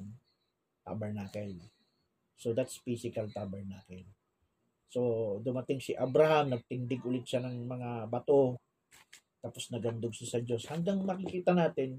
tabernacle. 0.84 1.56
So, 2.36 2.52
that's 2.52 2.76
physical 2.84 3.32
tabernacle. 3.32 4.04
So, 4.92 5.00
dumating 5.40 5.80
si 5.80 5.96
Abraham, 5.96 6.52
nagtindig 6.52 7.00
ulit 7.06 7.24
siya 7.24 7.40
ng 7.40 7.64
mga 7.64 8.12
bato, 8.12 8.60
tapos 9.40 9.72
nagandog 9.72 10.12
siya 10.12 10.36
sa 10.36 10.40
Diyos. 10.44 10.68
Hanggang 10.68 11.00
makikita 11.00 11.56
natin, 11.56 11.96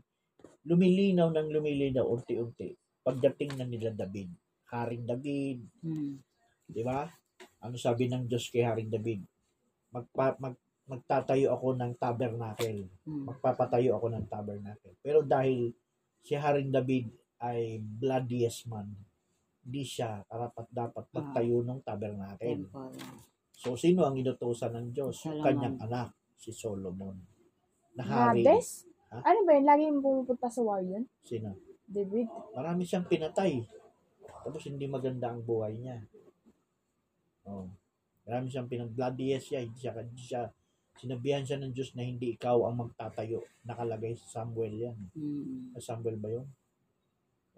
lumilinaw 0.68 1.34
ng 1.34 1.48
lumilinaw 1.50 2.06
unti-unti. 2.06 2.78
Pagdating 3.02 3.58
na 3.58 3.66
nila 3.66 3.90
David, 3.98 4.30
Haring 4.72 5.04
David, 5.04 5.60
Hmm. 5.84 6.16
di 6.64 6.82
ba? 6.82 7.04
Ano 7.60 7.76
sabi 7.76 8.08
ng 8.08 8.26
Diyos 8.26 8.48
kay 8.48 8.64
Haring 8.64 8.88
David? 8.88 9.22
Magpa, 9.92 10.40
mag, 10.40 10.56
magtatayo 10.88 11.52
ako 11.52 11.76
ng 11.76 11.94
tabernacle. 12.00 12.88
Hmm. 13.04 13.28
Magpapatayo 13.28 14.00
ako 14.00 14.08
ng 14.10 14.26
tabernacle. 14.26 14.96
Pero 15.04 15.22
dahil 15.22 15.76
si 16.20 16.34
Haring 16.34 16.72
David 16.72 17.12
ay 17.38 17.84
bloodiest 17.84 18.72
man, 18.72 18.88
hindi 19.62 19.84
siya 19.84 20.24
karapat 20.26 20.66
dapat 20.72 21.06
magtayo 21.12 21.62
ng 21.62 21.80
tabernacle. 21.84 22.66
Temple. 22.66 22.96
So, 23.54 23.78
sino 23.78 24.08
ang 24.08 24.18
inutusan 24.18 24.74
ng 24.74 24.88
Diyos? 24.90 25.22
Yung 25.22 25.38
Solomon. 25.38 25.46
kanyang 25.46 25.78
anak, 25.84 26.10
si 26.34 26.50
Solomon. 26.50 27.14
Na 27.94 28.02
hari. 28.02 28.42
Hades? 28.42 28.88
Ha? 29.12 29.22
Ano 29.22 29.44
ba 29.46 29.52
yun? 29.54 29.66
Laging 29.68 30.00
pumupunta 30.02 30.48
sa 30.48 30.64
war 30.64 30.82
yun? 30.82 31.04
Sino? 31.22 31.54
David? 31.86 32.26
Marami 32.56 32.88
siyang 32.88 33.06
pinatay. 33.06 33.62
Tapos 34.42 34.62
hindi 34.66 34.86
maganda 34.90 35.30
ang 35.30 35.46
buhay 35.46 35.78
niya. 35.78 35.98
Oh. 37.46 37.70
Marami 38.26 38.50
siyang 38.50 38.70
pinag-bloodiest 38.70 39.54
siya. 39.54 39.62
Hindi 39.66 39.78
siya, 39.78 39.92
hindi 39.98 40.24
siya, 40.24 40.42
sinabihan 40.98 41.46
siya 41.46 41.62
ng 41.62 41.74
Diyos 41.74 41.94
na 41.98 42.06
hindi 42.06 42.38
ikaw 42.38 42.66
ang 42.66 42.82
magtatayo. 42.88 43.42
Nakalagay 43.66 44.14
sa 44.18 44.42
Samuel 44.42 44.74
yan. 44.78 44.98
Hmm. 45.14 45.74
Sa 45.78 45.94
Samuel 45.94 46.18
ba 46.22 46.30
yun? 46.30 46.48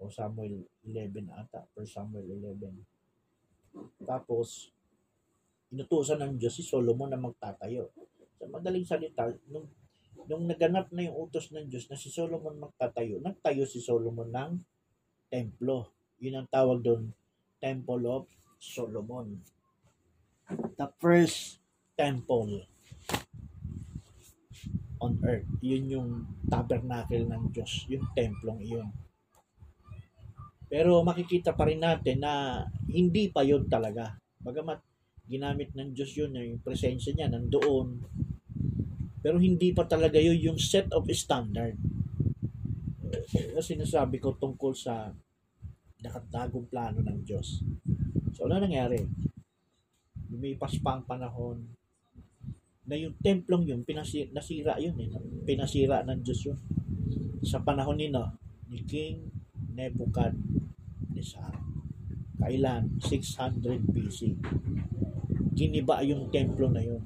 O 0.00 0.10
Samuel 0.10 0.66
11 0.82 1.30
ata. 1.30 1.64
Per 1.72 1.86
Samuel 1.86 2.26
11. 2.26 4.04
Tapos, 4.04 4.70
inutusan 5.74 6.20
ng 6.22 6.32
Diyos 6.38 6.54
si 6.54 6.64
Solomon 6.66 7.10
na 7.10 7.20
magtatayo. 7.20 7.90
Sa 8.38 8.46
madaling 8.50 8.86
salita, 8.86 9.30
nung, 9.50 9.66
nung 10.26 10.44
naganap 10.46 10.90
na 10.90 11.06
yung 11.06 11.16
utos 11.28 11.50
ng 11.50 11.66
Diyos 11.70 11.86
na 11.90 11.98
si 11.98 12.10
Solomon 12.10 12.58
magtatayo, 12.58 13.22
nagtayo 13.22 13.66
si 13.66 13.82
Solomon 13.82 14.30
ng 14.30 14.52
templo. 15.30 15.93
Yun 16.22 16.42
ang 16.42 16.48
tawag 16.50 16.80
doon, 16.84 17.10
Temple 17.58 18.04
of 18.10 18.24
Solomon. 18.60 19.40
The 20.76 20.88
first 21.00 21.58
temple 21.96 22.68
on 25.00 25.20
earth. 25.24 25.48
Yun 25.60 25.84
yung 25.88 26.10
tabernacle 26.48 27.28
ng 27.28 27.52
Diyos, 27.52 27.84
yung 27.92 28.04
templong 28.16 28.60
iyon. 28.64 28.88
Pero 30.68 31.04
makikita 31.04 31.52
pa 31.52 31.68
rin 31.68 31.84
natin 31.84 32.24
na 32.24 32.64
hindi 32.88 33.28
pa 33.28 33.44
yun 33.44 33.68
talaga. 33.68 34.16
Bagamat 34.40 34.80
ginamit 35.28 35.72
ng 35.72 35.92
Diyos 35.92 36.12
yun, 36.16 36.36
yung 36.36 36.60
presensya 36.60 37.12
niya 37.12 37.32
nandoon. 37.32 38.00
Pero 39.24 39.40
hindi 39.40 39.72
pa 39.72 39.88
talaga 39.88 40.20
yun 40.20 40.52
yung 40.52 40.58
set 40.60 40.88
of 40.92 41.08
standard. 41.12 41.76
Yung 43.32 43.64
sinasabi 43.64 44.20
ko 44.20 44.36
tungkol 44.36 44.76
sa 44.76 45.12
nakatagong 46.04 46.68
plano 46.68 47.00
ng 47.00 47.24
Diyos. 47.24 47.64
So, 48.36 48.44
ano 48.44 48.60
nangyari? 48.60 49.00
Lumipas 50.28 50.76
pa 50.84 51.00
ang 51.00 51.08
panahon. 51.08 51.64
na 52.84 53.00
yung 53.00 53.16
templong 53.16 53.64
yun, 53.64 53.80
pinasi, 53.80 54.28
nasira 54.28 54.76
yun 54.76 54.92
eh. 55.00 55.08
Pinasira 55.48 56.04
ng 56.04 56.20
Diyos 56.20 56.52
yun. 56.52 56.60
Sa 57.40 57.64
panahon 57.64 57.96
ni, 57.96 58.12
no, 58.12 58.28
ni 58.68 58.84
King 58.84 59.24
Nebuchadnezzar. 59.72 61.56
Kailan? 62.36 63.00
600 63.00 63.88
BC. 63.88 64.36
Giniba 65.56 66.04
yung 66.04 66.28
templo 66.28 66.68
na 66.68 66.84
yun. 66.84 67.00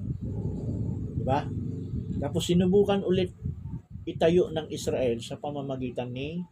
Di 1.15 1.23
ba? 1.23 1.47
Tapos 2.19 2.43
sinubukan 2.51 3.07
ulit 3.07 3.31
itayo 4.03 4.51
ng 4.51 4.67
Israel 4.75 5.23
sa 5.23 5.39
pamamagitan 5.39 6.11
ni 6.11 6.43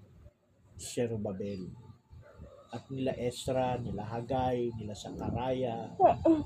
Zerubbabel. 0.78 1.85
At 2.76 2.84
nila 2.92 3.16
Esra, 3.16 3.80
nila 3.80 4.04
Hagay, 4.04 4.68
nila 4.76 4.92
Sakaraya, 4.92 5.88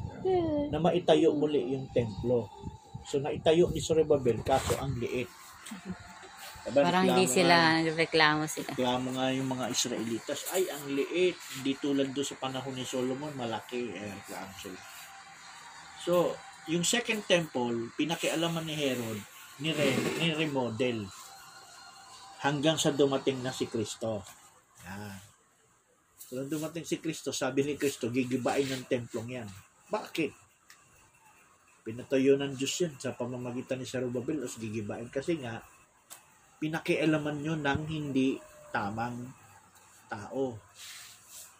na 0.73 0.79
maitayo 0.79 1.35
muli 1.35 1.75
yung 1.75 1.91
templo. 1.91 2.47
So 3.03 3.19
naitayo 3.19 3.75
ni 3.75 3.83
Zerubbabel 3.83 4.47
kaso 4.47 4.79
ang 4.79 4.95
liit. 4.95 5.27
Diba, 6.61 6.85
Parang 6.85 7.09
hindi 7.09 7.25
sila, 7.25 7.81
nga- 7.83 7.97
reklamo 7.97 8.45
sila. 8.45 8.71
Reklamo 8.77 9.17
nga 9.17 9.33
yung 9.33 9.49
mga 9.49 9.67
Israelitas, 9.73 10.45
ay 10.53 10.69
ang 10.69 10.93
liit, 10.93 11.35
hindi 11.57 11.73
tulad 11.75 12.13
doon 12.13 12.29
sa 12.29 12.37
panahon 12.37 12.77
ni 12.77 12.85
Solomon, 12.85 13.33
malaki. 13.33 13.91
Eh, 13.91 14.07
reklamo 14.23 14.53
sila. 14.61 14.79
So, 16.05 16.37
yung 16.69 16.85
second 16.85 17.25
temple, 17.25 17.91
pinakialaman 17.97 18.69
ni 18.69 18.77
Herod, 18.77 19.19
ni, 19.59 19.73
Re, 19.73 19.89
ni 20.21 20.37
remodel 20.37 21.09
hanggang 22.41 22.77
sa 22.77 22.93
dumating 22.93 23.41
na 23.41 23.53
si 23.53 23.65
Kristo. 23.65 24.21
Yan. 24.85 25.30
Nung 26.31 26.47
dumating 26.47 26.87
si 26.87 27.03
Kristo, 27.03 27.35
sabi 27.35 27.67
ni 27.67 27.75
Kristo, 27.75 28.07
gigibain 28.07 28.63
ng 28.71 28.87
templong 28.87 29.43
yan. 29.43 29.49
Bakit? 29.91 30.31
Pinatayo 31.83 32.39
ng 32.39 32.55
Diyos 32.55 32.75
yan 32.87 32.95
sa 33.03 33.19
pamamagitan 33.19 33.83
ni 33.83 33.87
Zerubbabel 33.89 34.47
os 34.47 34.55
gigibain. 34.55 35.11
Kasi 35.11 35.43
nga, 35.43 35.59
pinakialaman 36.63 37.43
nyo 37.43 37.59
ng 37.59 37.83
hindi 37.91 38.39
tamang 38.71 39.27
tao. 40.07 40.55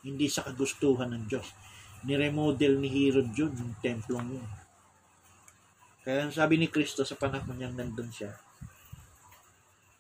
Hindi 0.07 0.31
sa 0.31 0.47
kagustuhan 0.47 1.19
ng 1.19 1.25
Diyos. 1.27 1.51
Niremodel 2.07 2.79
ni 2.79 2.87
Herod 2.87 3.35
yun, 3.35 3.51
yung 3.51 3.75
templong 3.83 4.39
yun. 4.39 4.49
Kaya 6.07 6.31
sabi 6.31 6.63
ni 6.63 6.71
Kristo 6.71 7.03
sa 7.03 7.19
panahon 7.19 7.59
niyang 7.59 7.75
nandun 7.77 8.09
siya, 8.09 8.33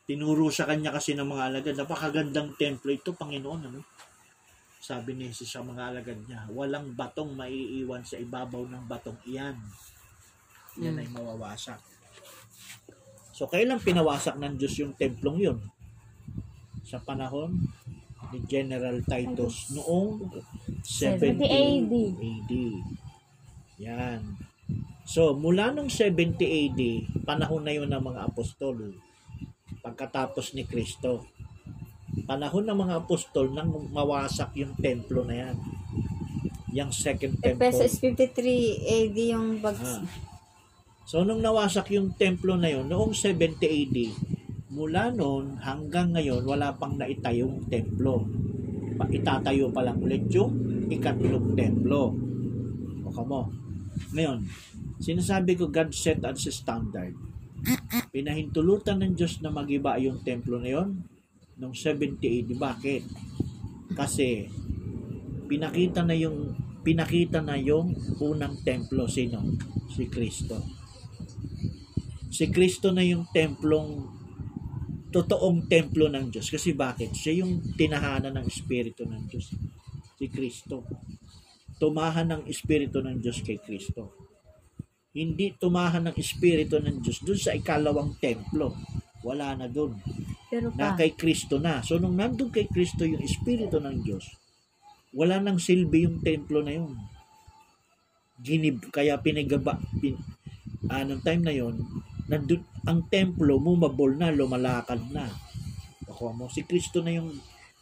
tinuro 0.06 0.48
sa 0.48 0.64
kanya 0.64 0.94
kasi 0.94 1.12
ng 1.12 1.26
mga 1.26 1.42
alagad, 1.52 1.74
napakagandang 1.76 2.54
templo 2.54 2.88
ito, 2.94 3.12
Panginoon. 3.12 3.60
Ano? 3.66 3.82
Sabi 4.80 5.12
ni 5.12 5.28
Jesus 5.28 5.52
sa 5.52 5.60
mga 5.60 5.92
alagad 5.92 6.16
niya, 6.24 6.48
walang 6.48 6.96
batong 6.96 7.36
maiiwan 7.36 8.00
sa 8.00 8.16
ibabaw 8.16 8.64
ng 8.64 8.88
batong 8.88 9.20
iyan. 9.28 9.56
Yan 10.80 10.96
Mm. 10.96 11.00
ay 11.04 11.08
mawawasak. 11.12 11.80
So, 13.36 13.44
kailan 13.44 13.80
pinawasak 13.80 14.40
ng 14.40 14.56
Diyos 14.56 14.76
yung 14.80 14.96
templong 14.96 15.36
yun? 15.40 15.58
Sa 16.84 16.96
panahon 17.00 17.60
ni 18.32 18.40
General 18.48 18.96
Titus 19.04 19.74
noong 19.74 20.32
70 20.80 21.44
AD. 21.44 21.92
AD. 22.16 22.52
Yan. 23.80 24.20
So, 25.04 25.34
mula 25.34 25.74
nung 25.74 25.90
70 25.90 26.46
AD, 26.46 26.80
panahon 27.26 27.66
na 27.66 27.74
yun 27.74 27.90
ng 27.90 28.00
mga 28.00 28.30
apostol. 28.30 28.94
Pagkatapos 29.82 30.54
ni 30.54 30.62
Kristo. 30.64 31.26
Panahon 32.26 32.64
ng 32.66 32.78
mga 32.78 32.94
apostol 33.06 33.50
nang 33.54 33.70
mawasak 33.90 34.54
yung 34.58 34.74
templo 34.78 35.22
na 35.26 35.46
yan. 35.46 35.56
Yung 36.70 36.90
second 36.94 37.34
temple. 37.42 37.58
Efesos 37.58 37.98
53 37.98 38.86
AD 38.86 39.18
yung 39.34 39.48
bag... 39.58 39.78
Ah. 39.82 40.02
So, 41.10 41.26
nung 41.26 41.42
nawasak 41.42 41.90
yung 41.90 42.14
templo 42.14 42.54
na 42.54 42.70
yun, 42.70 42.86
noong 42.86 43.10
70 43.18 43.58
AD, 43.58 43.96
mula 44.70 45.10
noon 45.10 45.58
hanggang 45.58 46.14
ngayon, 46.14 46.46
wala 46.46 46.70
pang 46.78 46.94
naitayong 46.94 47.66
templo. 47.66 48.22
Pa, 48.94 49.10
itatayo 49.10 49.74
pa 49.74 49.82
lang 49.82 49.98
ulit 49.98 50.30
yung 50.30 50.54
ikatlong 50.86 51.58
templo. 51.58 52.14
O 53.02 53.10
kamo. 53.10 53.50
Ngayon, 54.14 54.46
sinasabi 55.02 55.58
ko 55.58 55.66
God 55.66 55.90
set 55.90 56.22
as 56.22 56.46
a 56.46 56.54
standard. 56.54 57.18
Pinahintulutan 58.14 59.02
ng 59.02 59.18
Diyos 59.18 59.42
na 59.42 59.50
magiba 59.50 59.98
yung 59.98 60.22
templo 60.22 60.62
na 60.62 60.70
yon 60.78 61.09
noong 61.60 61.76
70 61.76 62.16
AD. 62.24 62.50
Bakit? 62.56 63.02
Kasi 63.92 64.48
pinakita 65.46 66.00
na 66.00 66.16
yung 66.16 66.56
pinakita 66.80 67.44
na 67.44 67.60
yung 67.60 67.92
unang 68.24 68.64
templo 68.64 69.04
sino? 69.04 69.44
Si 69.92 70.08
Kristo. 70.08 70.56
Si 72.32 72.48
Kristo 72.48 72.88
na 72.88 73.04
yung 73.04 73.28
templong 73.28 74.08
totoong 75.10 75.66
templo 75.66 76.06
ng 76.08 76.30
Diyos. 76.30 76.48
Kasi 76.48 76.72
bakit? 76.72 77.12
Siya 77.12 77.44
yung 77.44 77.60
tinahanan 77.74 78.40
ng 78.40 78.46
Espiritu 78.46 79.04
ng 79.04 79.28
Diyos. 79.28 79.52
Si 80.16 80.26
Kristo. 80.30 80.86
Tumahan 81.76 82.30
ng 82.30 82.42
Espiritu 82.48 83.02
ng 83.02 83.18
Diyos 83.18 83.42
kay 83.42 83.58
Kristo. 83.60 84.14
Hindi 85.10 85.58
tumahan 85.58 86.06
ng 86.06 86.16
Espiritu 86.16 86.78
ng 86.78 87.02
Diyos 87.02 87.18
dun 87.26 87.36
sa 87.36 87.50
ikalawang 87.50 88.16
templo. 88.22 88.78
Wala 89.26 89.58
na 89.58 89.66
dun. 89.66 89.98
Pero 90.50 90.74
Na 90.74 90.98
kay 90.98 91.14
Kristo 91.14 91.62
na. 91.62 91.80
So 91.80 92.02
nung 92.02 92.18
nandun 92.18 92.50
kay 92.50 92.66
Kristo 92.66 93.06
yung 93.06 93.22
Espiritu 93.22 93.78
ng 93.78 94.02
Diyos, 94.02 94.26
wala 95.14 95.38
nang 95.38 95.62
silbi 95.62 96.04
yung 96.04 96.18
templo 96.20 96.60
na 96.60 96.74
yun. 96.74 96.98
Ginib, 98.40 98.90
kaya 98.90 99.20
pinagaba, 99.22 99.78
pin, 100.02 100.18
anong 100.90 101.22
time 101.22 101.42
na 101.46 101.54
yon 101.54 101.76
nandun, 102.30 102.62
ang 102.86 103.10
templo 103.10 103.58
bumabol 103.58 104.14
na, 104.14 104.30
lumalakad 104.30 105.02
na. 105.10 105.26
Ako 106.06 106.30
mo, 106.30 106.46
si 106.46 106.62
Kristo 106.62 107.02
na 107.02 107.18
yung 107.18 107.34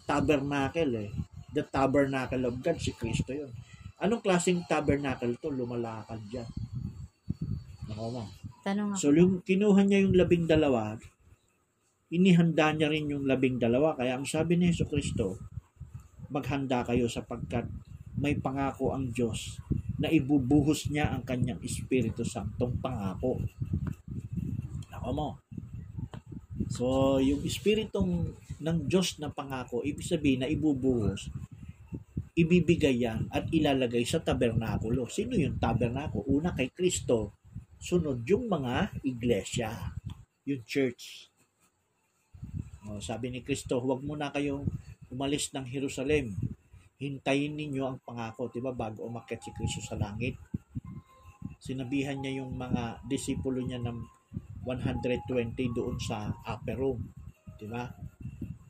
tabernacle 0.08 0.92
eh. 0.96 1.10
The 1.52 1.64
tabernacle 1.68 2.48
of 2.48 2.60
God, 2.64 2.80
si 2.80 2.96
Kristo 2.96 3.36
yun. 3.36 3.52
Anong 4.00 4.24
klaseng 4.24 4.64
tabernacle 4.64 5.36
to? 5.36 5.52
Lumalakad 5.52 6.20
dyan. 6.32 6.48
Ako 7.92 8.04
mo. 8.08 8.22
tanong 8.64 8.96
ako. 8.96 9.00
So, 9.00 9.12
yung 9.12 9.44
kinuha 9.44 9.80
niya 9.84 10.08
yung 10.08 10.16
labing 10.16 10.48
dalawa, 10.48 10.96
inihanda 12.08 12.72
niya 12.72 12.88
rin 12.88 13.12
yung 13.12 13.28
labing 13.28 13.60
dalawa. 13.60 13.96
Kaya 13.96 14.16
ang 14.16 14.24
sabi 14.24 14.56
ni 14.56 14.72
Yeso 14.72 14.88
Kristo, 14.88 15.36
maghanda 16.32 16.84
kayo 16.84 17.08
sapagkat 17.08 17.68
may 18.18 18.36
pangako 18.36 18.92
ang 18.92 19.12
Diyos 19.12 19.60
na 19.98 20.10
ibubuhos 20.10 20.88
niya 20.90 21.10
ang 21.10 21.22
kanyang 21.26 21.58
Espiritu 21.62 22.22
Santong 22.22 22.78
pangako. 22.78 23.42
Ako 24.94 25.10
mo. 25.10 25.28
So, 26.68 27.16
yung 27.18 27.42
Espiritong 27.42 28.34
ng 28.58 28.78
Diyos 28.86 29.18
na 29.18 29.30
pangako, 29.32 29.82
ibig 29.82 30.06
sabihin 30.06 30.44
na 30.44 30.50
ibubuhos, 30.50 31.30
ibibigay 32.38 33.02
yan 33.02 33.26
at 33.34 33.50
ilalagay 33.50 34.06
sa 34.06 34.22
tabernakulo. 34.22 35.10
Sino 35.10 35.34
yung 35.34 35.58
tabernakulo? 35.58 36.22
Una 36.30 36.54
kay 36.54 36.70
Kristo, 36.70 37.34
sunod 37.82 38.22
yung 38.26 38.46
mga 38.46 39.02
iglesia, 39.02 39.74
yung 40.46 40.62
church. 40.62 41.27
O, 42.88 42.96
sabi 43.04 43.28
ni 43.28 43.44
Kristo, 43.44 43.84
huwag 43.84 44.00
muna 44.00 44.32
kayong 44.32 44.64
umalis 45.12 45.52
ng 45.52 45.68
Jerusalem. 45.68 46.32
Hintayin 46.98 47.54
ninyo 47.54 47.82
ang 47.84 47.98
pangako, 48.02 48.48
'di 48.48 48.64
ba, 48.64 48.72
bago 48.72 49.06
umakyat 49.06 49.44
si 49.44 49.50
Kristo 49.52 49.80
sa 49.84 50.00
langit. 50.00 50.34
Sinabihan 51.60 52.18
niya 52.18 52.42
yung 52.42 52.56
mga 52.56 53.04
disipulo 53.06 53.60
niya 53.60 53.78
ng 53.78 53.98
120 54.66 55.76
doon 55.76 55.96
sa 56.00 56.32
upper 56.48 56.76
room, 56.80 56.98
'di 57.60 57.68
ba? 57.68 57.86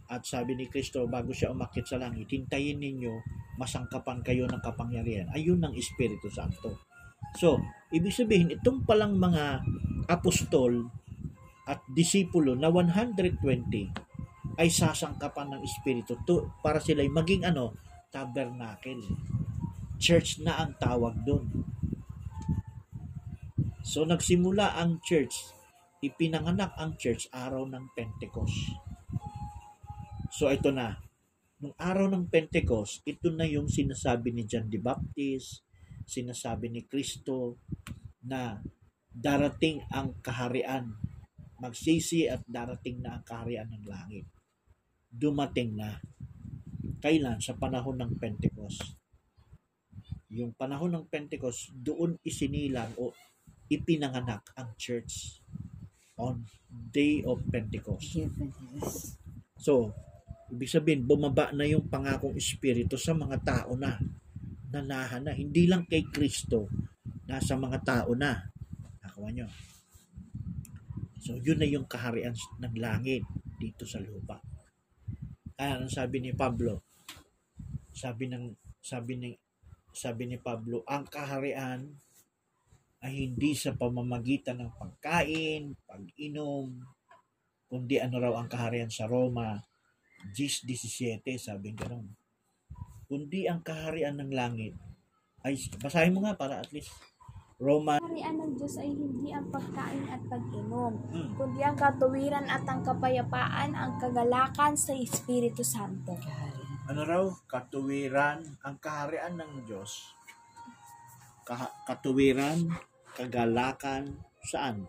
At 0.09 0.25
sabi 0.25 0.57
ni 0.57 0.67
Kristo, 0.67 1.05
bago 1.05 1.31
siya 1.37 1.53
umakyat 1.53 1.87
sa 1.87 2.01
langit, 2.01 2.33
hintayin 2.33 2.81
ninyo 2.81 3.13
masangkapan 3.61 4.25
kayo 4.25 4.49
ng 4.49 4.63
kapangyarihan. 4.65 5.29
Ayun 5.37 5.61
ang 5.61 5.77
Espiritu 5.77 6.33
Santo. 6.33 6.81
So, 7.37 7.61
ibig 7.93 8.17
sabihin, 8.17 8.49
itong 8.57 8.89
palang 8.89 9.21
mga 9.21 9.61
apostol 10.09 10.89
at 11.69 11.85
disipulo 11.93 12.57
na 12.57 12.73
120 12.73 13.39
ay 14.57 14.69
sasangkapan 14.73 15.55
ng 15.55 15.61
Espiritu 15.63 16.17
to, 16.25 16.51
para 16.65 16.81
sila 16.81 17.05
maging 17.05 17.45
ano, 17.45 17.77
tabernacle. 18.09 19.05
Church 20.01 20.41
na 20.41 20.65
ang 20.65 20.75
tawag 20.81 21.15
doon. 21.23 21.47
So, 23.85 24.09
nagsimula 24.09 24.81
ang 24.81 24.99
church, 25.05 25.53
ipinanganak 26.01 26.75
ang 26.81 26.97
church 26.97 27.29
araw 27.31 27.69
ng 27.69 27.95
Pentecost. 27.95 28.75
So, 30.35 30.51
ito 30.51 30.75
na. 30.75 30.99
Nung 31.59 31.75
araw 31.75 32.07
ng 32.11 32.31
Pentecost, 32.31 33.03
ito 33.03 33.35
na 33.35 33.43
yung 33.43 33.67
sinasabi 33.67 34.31
ni 34.31 34.47
John 34.47 34.71
the 34.71 34.79
Baptist, 34.79 35.67
sinasabi 36.07 36.71
ni 36.71 36.87
Kristo 36.87 37.59
na 38.23 38.63
darating 39.11 39.83
ang 39.91 40.15
kaharian. 40.23 40.95
Magsisi 41.59 42.31
at 42.31 42.43
darating 42.47 43.03
na 43.03 43.19
ang 43.19 43.25
kaharian 43.27 43.67
ng 43.71 43.85
langit. 43.87 44.27
Dumating 45.11 45.75
na. 45.75 45.99
Kailan? 47.03 47.43
Sa 47.43 47.59
panahon 47.59 47.99
ng 47.99 48.13
Pentecost. 48.19 48.99
Yung 50.31 50.55
panahon 50.55 50.95
ng 50.95 51.07
Pentecost, 51.09 51.73
doon 51.73 52.21
isinilang 52.23 52.93
o 53.01 53.11
ipinanganak 53.69 54.45
ang 54.57 54.73
church 54.77 55.41
on 56.19 56.45
day 56.71 57.25
of 57.25 57.41
Pentecost. 57.49 58.19
So, 59.57 59.93
ibig 60.53 60.69
sabihin, 60.69 61.05
bumaba 61.05 61.53
na 61.53 61.65
yung 61.65 61.89
pangakong 61.89 62.37
espiritu 62.37 62.97
sa 63.01 63.13
mga 63.17 63.39
tao 63.45 63.73
na 63.77 63.97
nanahan 64.69 65.25
na. 65.25 65.33
Hindi 65.33 65.65
lang 65.65 65.89
kay 65.89 66.05
Kristo, 66.13 66.69
nasa 67.25 67.57
mga 67.57 67.79
tao 67.85 68.11
na. 68.13 68.37
Nakawa 69.01 69.33
nyo. 69.33 69.49
So, 71.29 71.37
yun 71.37 71.61
na 71.61 71.69
yung 71.69 71.85
kaharian 71.85 72.33
ng 72.33 72.75
langit 72.81 73.21
dito 73.61 73.85
sa 73.85 74.01
lupa. 74.01 74.41
Kaya 75.61 75.77
ang 75.77 75.93
sabi 75.93 76.25
ni 76.25 76.33
Pablo, 76.33 76.89
sabi 77.93 78.33
ng 78.33 78.57
sabi 78.81 79.21
ni 79.21 79.31
sabi 79.93 80.25
ni 80.25 80.41
Pablo, 80.41 80.81
ang 80.89 81.05
kaharian 81.05 81.85
ay 83.05 83.29
hindi 83.29 83.53
sa 83.53 83.77
pamamagitan 83.77 84.65
ng 84.65 84.73
pagkain, 84.81 85.77
pag-inom, 85.85 86.81
kundi 87.69 88.01
ano 88.01 88.17
raw 88.17 88.33
ang 88.41 88.49
kaharian 88.49 88.89
sa 88.89 89.05
Roma 89.05 89.61
10.17, 90.33 91.21
sabi 91.37 91.77
gano'n. 91.77 92.09
Kundi 93.05 93.45
ang 93.45 93.61
kaharian 93.61 94.17
ng 94.17 94.33
langit 94.33 94.73
ay, 95.45 95.61
basahin 95.77 96.17
mo 96.17 96.25
nga 96.25 96.35
para 96.41 96.65
at 96.65 96.73
least, 96.73 96.91
Roma, 97.59 97.99
Kaharian 97.99 98.39
ng 98.39 98.53
Diyos 98.55 98.79
ay 98.79 98.95
hindi 98.95 99.35
ang 99.35 99.51
pagkain 99.51 100.07
at 100.07 100.23
pag-inom, 100.31 100.95
hmm, 101.11 101.35
kundi 101.35 101.59
ang 101.59 101.75
katuwiran 101.75 102.47
at 102.47 102.63
ang 102.63 102.87
kapayapaan, 102.87 103.75
ang 103.75 103.99
kagalakan 103.99 104.79
sa 104.79 104.95
Espiritu 104.95 105.67
Santo. 105.67 106.15
ano 106.89 107.01
raw, 107.03 107.27
katuwiran, 107.51 108.41
ang 108.63 108.79
kaharian 108.79 109.35
ng 109.37 109.67
Diyos, 109.67 110.15
kaha- 111.43 111.75
katuwiran, 111.85 112.71
kagalakan, 113.19 114.23
saan? 114.41 114.87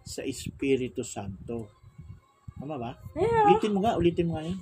Sa 0.00 0.24
Espiritu 0.24 1.04
Santo. 1.04 1.68
Tama 2.56 2.80
ba? 2.80 2.96
Ulitin 3.52 3.76
mo 3.76 3.84
nga, 3.84 4.00
ulitin 4.00 4.26
mo 4.26 4.40
nga 4.40 4.48
yun. 4.48 4.58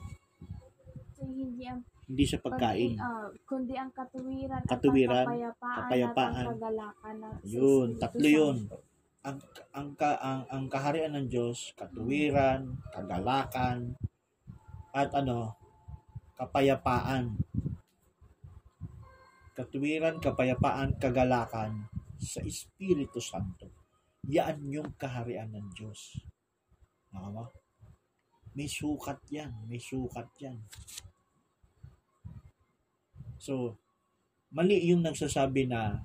Ay 1.16 1.30
hindi 1.32 1.64
ang 1.64 1.80
Hindi 2.06 2.22
sa 2.22 2.38
pagkain. 2.38 2.94
ah, 3.02 3.26
kundi 3.42 3.74
ang 3.74 3.90
katuwiran, 3.90 4.62
Katuwiran, 4.62 5.26
at 5.26 5.26
kapayapaan, 5.26 5.76
kapayapaan. 5.82 6.32
at 6.32 6.38
ang 6.38 6.50
kagalakan 6.54 7.14
ng 7.18 7.34
sa 7.34 7.46
Yun, 7.50 7.88
tatlo 7.98 8.26
yun. 8.30 8.56
Ang 9.26 9.38
ang 9.74 9.88
ka, 9.98 10.10
ang, 10.22 10.40
ang 10.46 10.64
kaharian 10.70 11.18
ng 11.18 11.26
Diyos, 11.26 11.74
katuwiran, 11.74 12.78
kagalakan, 12.94 13.98
at 14.94 15.10
ano, 15.12 15.58
kapayapaan. 16.38 17.34
Katuwiran, 19.50 20.22
kapayapaan, 20.22 20.94
kagalakan 21.00 21.90
sa 22.16 22.38
Espiritu 22.44 23.18
Santo. 23.18 23.66
Yan 24.28 24.62
yung 24.68 24.94
kaharian 24.94 25.50
ng 25.50 25.74
Diyos. 25.74 26.22
Nakama? 27.10 27.50
May 28.52 28.68
sukat 28.68 29.20
yan. 29.32 29.52
May 29.66 29.80
sukat 29.80 30.28
yan. 30.38 30.60
So, 33.46 33.78
mali 34.50 34.90
yung 34.90 35.06
nagsasabi 35.06 35.70
na, 35.70 36.02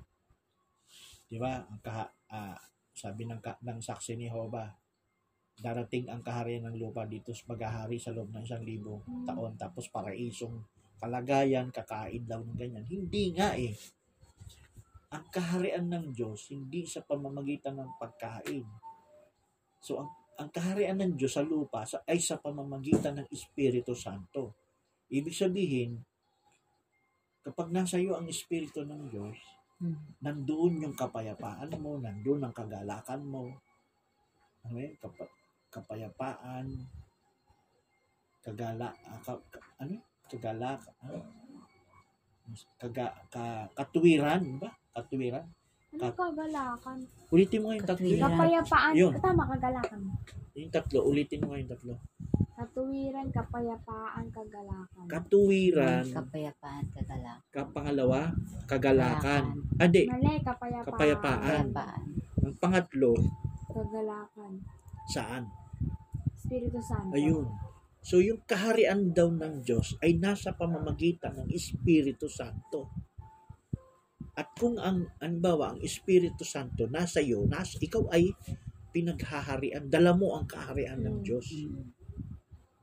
di 1.26 1.42
ba, 1.42 1.66
ang 1.66 1.82
kaha, 1.82 2.06
ah, 2.30 2.58
sabi 2.94 3.26
ng, 3.26 3.42
ng 3.42 3.78
saksi 3.82 4.14
ni 4.14 4.30
Hoba, 4.30 4.70
darating 5.58 6.06
ang 6.06 6.22
kaharian 6.22 6.70
ng 6.70 6.78
lupa 6.78 7.02
dito 7.02 7.34
sa 7.34 7.50
maghahari 7.50 7.98
sa 7.98 8.14
loob 8.14 8.30
ng 8.30 8.46
isang 8.46 8.64
libo 8.64 9.04
taon 9.28 9.52
tapos 9.54 9.86
paraisong 9.92 10.64
kalagayan, 11.02 11.74
kakain 11.74 12.22
daw 12.22 12.38
ng 12.38 12.54
ganyan. 12.54 12.86
Hindi 12.86 13.34
nga 13.34 13.58
eh. 13.58 13.74
Ang 15.10 15.26
kaharian 15.34 15.90
ng 15.90 16.14
Diyos, 16.14 16.46
hindi 16.54 16.86
sa 16.86 17.02
pamamagitan 17.02 17.74
ng 17.74 17.90
pagkain. 17.98 18.62
So, 19.82 19.98
ang, 19.98 20.10
ang 20.38 20.48
kaharian 20.54 21.02
ng 21.02 21.18
Diyos 21.18 21.34
sa 21.34 21.42
lupa 21.42 21.82
sa, 21.82 22.06
ay 22.06 22.22
sa 22.22 22.38
pamamagitan 22.38 23.18
ng 23.18 23.26
Espiritu 23.34 23.98
Santo. 23.98 24.54
Ibig 25.10 25.34
sabihin, 25.34 25.98
kapag 27.42 27.68
nasa 27.74 27.98
iyo 27.98 28.14
ang 28.14 28.30
Espiritu 28.30 28.86
ng 28.86 29.10
Diyos, 29.10 29.38
nandoon 30.22 30.86
yung 30.86 30.94
kapayapaan 30.94 31.74
mo, 31.82 31.98
nandoon 31.98 32.46
ang 32.46 32.54
kagalakan 32.54 33.22
mo. 33.26 33.50
Okay? 34.62 34.94
Kapa- 35.02 35.34
kapayapaan, 35.74 36.70
kagala, 38.46 38.94
ah, 39.10 39.18
ka, 39.22 39.34
ka- 39.50 39.66
ano? 39.82 39.98
Kagalak, 40.30 40.80
ano? 41.02 41.18
Kaga, 42.78 43.10
ka, 43.32 43.66
katuwiran, 43.74 44.62
ba? 44.62 44.70
Katuwiran. 44.94 45.46
Ano 45.92 46.08
kagalakan? 46.08 46.98
Ulitin 47.28 47.60
mo 47.60 47.66
nga 47.68 47.76
yung 47.76 47.88
tatlo. 47.88 48.12
Kapayapaan. 48.16 48.92
Yun. 48.96 49.12
Tama, 49.20 49.42
kagalakan. 49.44 50.00
yung 50.56 50.72
tatlo, 50.72 50.98
ulitin 51.04 51.40
mo 51.44 51.52
nga 51.52 51.60
yung 51.60 51.72
tatlo. 51.72 51.94
Katuwiran, 52.72 53.28
kapayapaan, 53.28 54.24
kagalakan. 54.32 55.04
Katuwiran, 55.04 56.04
Kapayapaan, 56.08 56.84
kagalak. 56.88 57.40
kapangalawa, 57.52 58.32
kagalakan. 58.64 59.60
Ah, 59.76 59.92
di. 59.92 60.08
Mali, 60.08 60.40
kapayapaan. 60.40 60.88
Kapayapaan. 60.88 61.64
Kapayapaan. 61.68 62.02
Ang 62.40 62.56
pangatlo, 62.56 63.12
Kagalakan. 63.68 64.52
saan? 65.04 65.52
Espiritu 66.32 66.80
Santo. 66.80 67.12
Ayun. 67.12 67.44
So, 68.00 68.24
yung 68.24 68.40
kaharian 68.48 69.12
daw 69.12 69.28
ng 69.28 69.60
Diyos 69.60 69.92
ay 70.00 70.16
nasa 70.16 70.56
pamamagitan 70.56 71.44
ng 71.44 71.52
Espiritu 71.52 72.24
Santo. 72.32 72.88
At 74.32 74.48
kung 74.56 74.80
ang, 74.80 75.12
anbawa, 75.20 75.76
ang 75.76 75.80
Espiritu 75.84 76.40
Santo 76.40 76.88
nasa 76.88 77.20
iyo, 77.20 77.44
nasa, 77.44 77.76
ikaw 77.84 78.08
ay 78.08 78.32
pinaghaharian, 78.96 79.92
dala 79.92 80.16
mo 80.16 80.40
ang 80.40 80.48
kaharian 80.48 81.04
ng 81.04 81.20
Mm. 81.20 81.24
Diyos. 81.24 81.46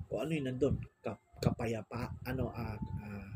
O 0.10 0.22
ano 0.22 0.32
yun 0.34 0.46
nandun? 0.50 0.76
Kap, 1.02 1.22
kapayapa, 1.40 2.14
ano, 2.26 2.52
ah, 2.52 2.78
ah, 2.78 3.34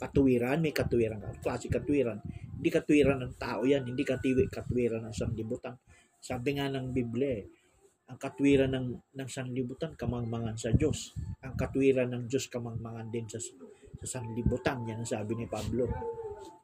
katuwiran, 0.00 0.60
may 0.60 0.72
katuwiran, 0.72 1.20
klase 1.40 1.68
katuwiran. 1.68 2.20
Hindi 2.60 2.68
katuwiran 2.68 3.24
ng 3.24 3.34
tao 3.40 3.64
yan, 3.64 3.88
hindi 3.88 4.04
katiwi, 4.04 4.48
katuwiran 4.52 5.08
ng 5.08 5.16
sanglibutan. 5.16 5.76
Sabi 6.20 6.60
nga 6.60 6.68
ng 6.68 6.92
Biblia, 6.92 7.40
eh, 7.40 7.44
ang 8.10 8.18
katwiran 8.18 8.74
ng, 8.74 9.14
ng 9.14 9.28
sanlibutan, 9.30 9.94
kamangmangan 9.94 10.58
sa 10.58 10.74
Diyos. 10.74 11.14
Ang 11.46 11.54
katwiran 11.54 12.10
ng 12.10 12.26
Diyos, 12.26 12.50
kamangmangan 12.50 13.06
din 13.06 13.24
sa, 13.30 13.38
sa 13.38 14.18
sanlibutan. 14.18 14.82
Yan 14.90 15.06
ang 15.06 15.08
sabi 15.08 15.38
ni 15.38 15.46
Pablo. 15.46 15.86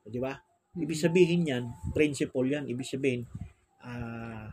O, 0.03 0.11
di 0.11 0.19
ba? 0.19 0.35
Ibig 0.75 0.99
sabihin 0.99 1.47
yan, 1.47 1.65
principle 1.95 2.51
yan. 2.51 2.67
Ibig 2.67 2.85
sabihin, 2.85 3.23
ah, 3.87 4.51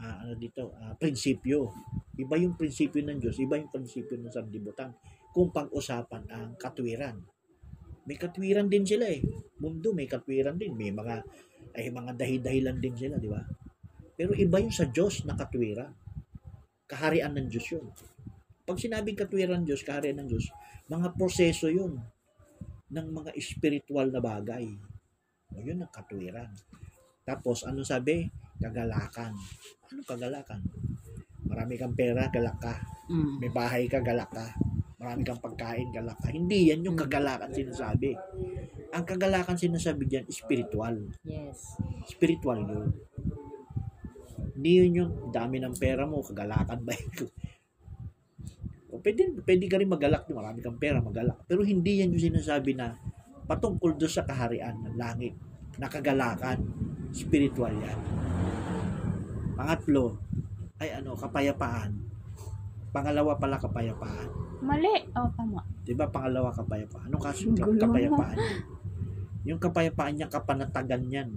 ah, 0.00 0.24
ano 0.24 0.34
dito, 0.34 0.72
ah, 0.80 0.96
prinsipyo. 0.96 1.70
Iba 2.16 2.40
yung 2.40 2.56
prinsipyo 2.56 3.04
ng 3.04 3.20
Diyos, 3.20 3.36
iba 3.38 3.60
yung 3.60 3.70
prinsipyo 3.70 4.16
ng 4.16 4.32
sanlibutan. 4.32 4.96
Kung 5.30 5.52
pag-usapan 5.54 6.26
ang 6.32 6.48
katwiran. 6.58 7.20
May 8.08 8.18
katwiran 8.18 8.66
din 8.66 8.82
sila 8.82 9.06
eh. 9.06 9.22
Mundo 9.60 9.94
may 9.94 10.10
katwiran 10.10 10.58
din. 10.58 10.74
May 10.74 10.90
mga, 10.90 11.22
ay 11.76 11.92
mga 11.92 12.18
dahi-dahilan 12.18 12.76
din 12.82 12.96
sila, 12.98 13.20
di 13.20 13.30
ba? 13.30 13.44
Pero 14.18 14.34
iba 14.34 14.58
yung 14.58 14.74
sa 14.74 14.90
Diyos 14.90 15.22
na 15.28 15.38
katwiran 15.38 15.94
kaharian 16.90 17.38
ng 17.38 17.46
Diyos 17.46 17.70
yun. 17.70 17.86
Pag 18.66 18.82
sinabing 18.82 19.14
katwiran 19.14 19.62
Diyos, 19.62 19.86
kaharian 19.86 20.18
ng 20.18 20.28
Diyos, 20.34 20.50
mga 20.90 21.14
proseso 21.14 21.70
yun 21.70 22.02
ng 22.90 23.06
mga 23.14 23.30
spiritual 23.38 24.10
na 24.10 24.18
bagay. 24.18 24.66
O 25.54 25.62
yun 25.62 25.86
ang 25.86 25.92
katwiran. 25.94 26.50
Tapos, 27.22 27.62
ano 27.62 27.86
sabi? 27.86 28.26
Kagalakan. 28.60 29.32
Ano 29.90 30.00
kagalakan? 30.04 30.60
Marami 31.48 31.74
kang 31.80 31.96
pera, 31.96 32.28
galak 32.28 32.60
ka. 32.60 32.74
Mm. 33.10 33.42
May 33.42 33.50
bahay 33.50 33.88
ka, 33.88 33.98
galak 34.04 34.30
ka. 34.30 34.46
Marami 35.00 35.24
kang 35.24 35.40
pagkain, 35.40 35.88
galak 35.90 36.20
ka. 36.20 36.28
Hindi 36.28 36.70
yan 36.70 36.84
yung 36.84 36.94
kagalakan 36.94 37.50
sinasabi. 37.50 38.12
Ang 38.92 39.04
kagalakan 39.08 39.56
sinasabi 39.56 40.06
diyan, 40.06 40.28
spiritual. 40.28 41.08
Yes. 41.24 41.80
Spiritual 42.04 42.60
yun. 42.68 42.88
Hindi 44.60 44.70
yun 44.76 44.92
yung 44.92 45.12
dami 45.32 45.56
ng 45.56 45.74
pera 45.74 46.04
mo, 46.04 46.20
kagalakan 46.20 46.84
ba 46.84 46.92
yun? 46.92 47.32
o 48.90 48.98
pwede, 48.98 49.32
pwede 49.46 49.64
ka 49.70 49.78
rin 49.78 49.88
magalak, 49.88 50.26
marami 50.28 50.60
kang 50.60 50.76
pera, 50.76 50.98
magalak. 51.00 51.38
Pero 51.46 51.62
hindi 51.62 52.02
yan 52.02 52.12
yung 52.12 52.34
sinasabi 52.34 52.76
na 52.76 52.98
patungkol 53.46 53.96
doon 53.96 54.12
sa 54.12 54.26
kaharian 54.26 54.76
ng 54.84 54.94
langit, 54.98 55.34
nakagalakan, 55.78 56.60
spiritual 57.14 57.72
yan. 57.72 57.98
Pangatlo, 59.60 60.16
ay 60.80 60.88
ano, 60.96 61.12
kapayapaan. 61.12 61.92
Pangalawa 62.96 63.36
pala 63.36 63.60
kapayapaan. 63.60 64.32
Mali. 64.64 65.04
Oh, 65.12 65.28
tama. 65.36 65.60
Di 65.84 65.92
ba 65.92 66.08
pangalawa 66.08 66.48
kapayapaan? 66.48 67.12
Anong 67.12 67.20
kaso 67.20 67.52
ng 67.52 67.60
Gulo 67.60 67.76
kapayapaan 67.84 68.40
niya? 68.40 68.56
Yung 69.52 69.60
kapayapaan 69.60 70.16
niya, 70.16 70.32
kapanatagan 70.32 71.04
yan. 71.12 71.28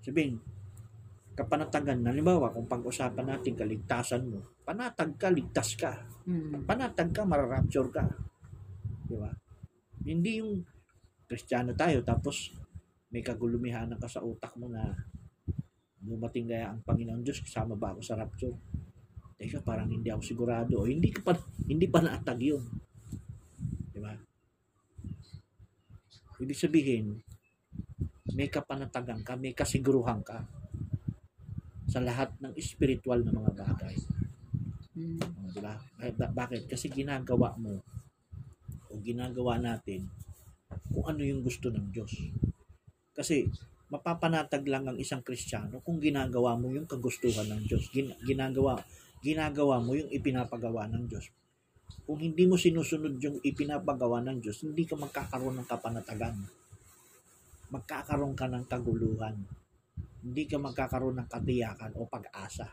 Sabihin, 0.00 0.40
kapanatagan, 1.36 2.00
halimbawa, 2.00 2.48
kung 2.48 2.64
pag-usapan 2.64 3.28
natin 3.28 3.52
kaligtasan 3.52 4.24
mo, 4.24 4.40
panatag 4.64 5.12
ka, 5.20 5.28
ligtas 5.28 5.76
ka. 5.76 6.00
Mm. 6.24 6.64
Panatag 6.64 7.12
ka, 7.12 7.28
mararapture 7.28 7.92
ka. 7.92 8.08
Di 9.04 9.20
ba? 9.20 9.28
Hindi 10.08 10.40
yung 10.40 10.64
kristyano 11.28 11.76
tayo, 11.76 12.00
tapos 12.00 12.56
may 13.12 13.20
kagulumihanan 13.20 14.00
ka 14.00 14.08
sa 14.08 14.24
utak 14.24 14.56
mo 14.56 14.72
na 14.72 15.11
Dumating 16.02 16.50
kaya 16.50 16.74
ang 16.74 16.82
Panginoon 16.82 17.22
Diyos, 17.22 17.38
kasama 17.46 17.78
ba 17.78 17.94
ako 17.94 18.02
sa 18.02 18.18
rapture? 18.18 18.58
Teka, 19.38 19.62
parang 19.62 19.86
hindi 19.86 20.10
ako 20.10 20.22
sigurado. 20.22 20.82
O, 20.82 20.86
hindi 20.86 21.14
pa, 21.14 21.34
hindi 21.70 21.86
pa 21.86 22.02
naatag 22.02 22.42
yun. 22.42 22.62
Di 23.94 24.02
ba? 24.02 24.10
Ibig 26.42 26.58
sabihin, 26.58 27.22
may 28.34 28.50
kapanatagan 28.50 29.22
ka, 29.22 29.38
may 29.38 29.54
kasiguruhan 29.54 30.26
ka 30.26 30.42
sa 31.86 32.02
lahat 32.02 32.34
ng 32.42 32.54
spiritual 32.58 33.22
na 33.22 33.34
mga 33.34 33.52
bagay. 33.54 33.96
Mm. 34.98 35.22
Di 35.54 35.60
ba- 35.62 36.32
bakit? 36.34 36.66
Kasi 36.66 36.90
ginagawa 36.90 37.54
mo 37.60 37.78
o 38.90 38.98
ginagawa 39.00 39.60
natin 39.60 40.08
kung 40.92 41.04
ano 41.08 41.22
yung 41.24 41.44
gusto 41.44 41.68
ng 41.68 41.92
Diyos. 41.92 42.12
Kasi 43.12 43.48
mapapanatag 43.92 44.64
lang 44.64 44.88
ang 44.88 44.96
isang 44.96 45.20
Kristiyano 45.20 45.84
kung 45.84 46.00
ginagawa 46.00 46.56
mo 46.56 46.72
yung 46.72 46.88
kagustuhan 46.88 47.44
ng 47.52 47.68
Diyos. 47.68 47.92
Gin- 47.92 48.16
ginagawa 48.24 48.80
ginagawa 49.20 49.78
mo 49.78 49.92
yung 49.92 50.08
ipinapagawa 50.08 50.88
ng 50.88 51.04
Diyos. 51.12 51.28
Kung 52.02 52.18
hindi 52.18 52.48
mo 52.48 52.56
sinusunod 52.56 53.20
yung 53.20 53.38
ipinapagawa 53.44 54.24
ng 54.26 54.42
Diyos, 54.42 54.64
hindi 54.64 54.88
ka 54.88 54.96
magkakaroon 54.96 55.62
ng 55.62 55.68
kapanatagan. 55.68 56.34
Magkakaroon 57.70 58.34
ka 58.34 58.50
ng 58.50 58.64
kaguluhan. 58.66 59.36
Hindi 60.24 60.42
ka 60.48 60.58
magkakaroon 60.58 61.22
ng 61.22 61.28
katiyakan 61.30 61.94
o 61.94 62.08
pag-asa. 62.08 62.66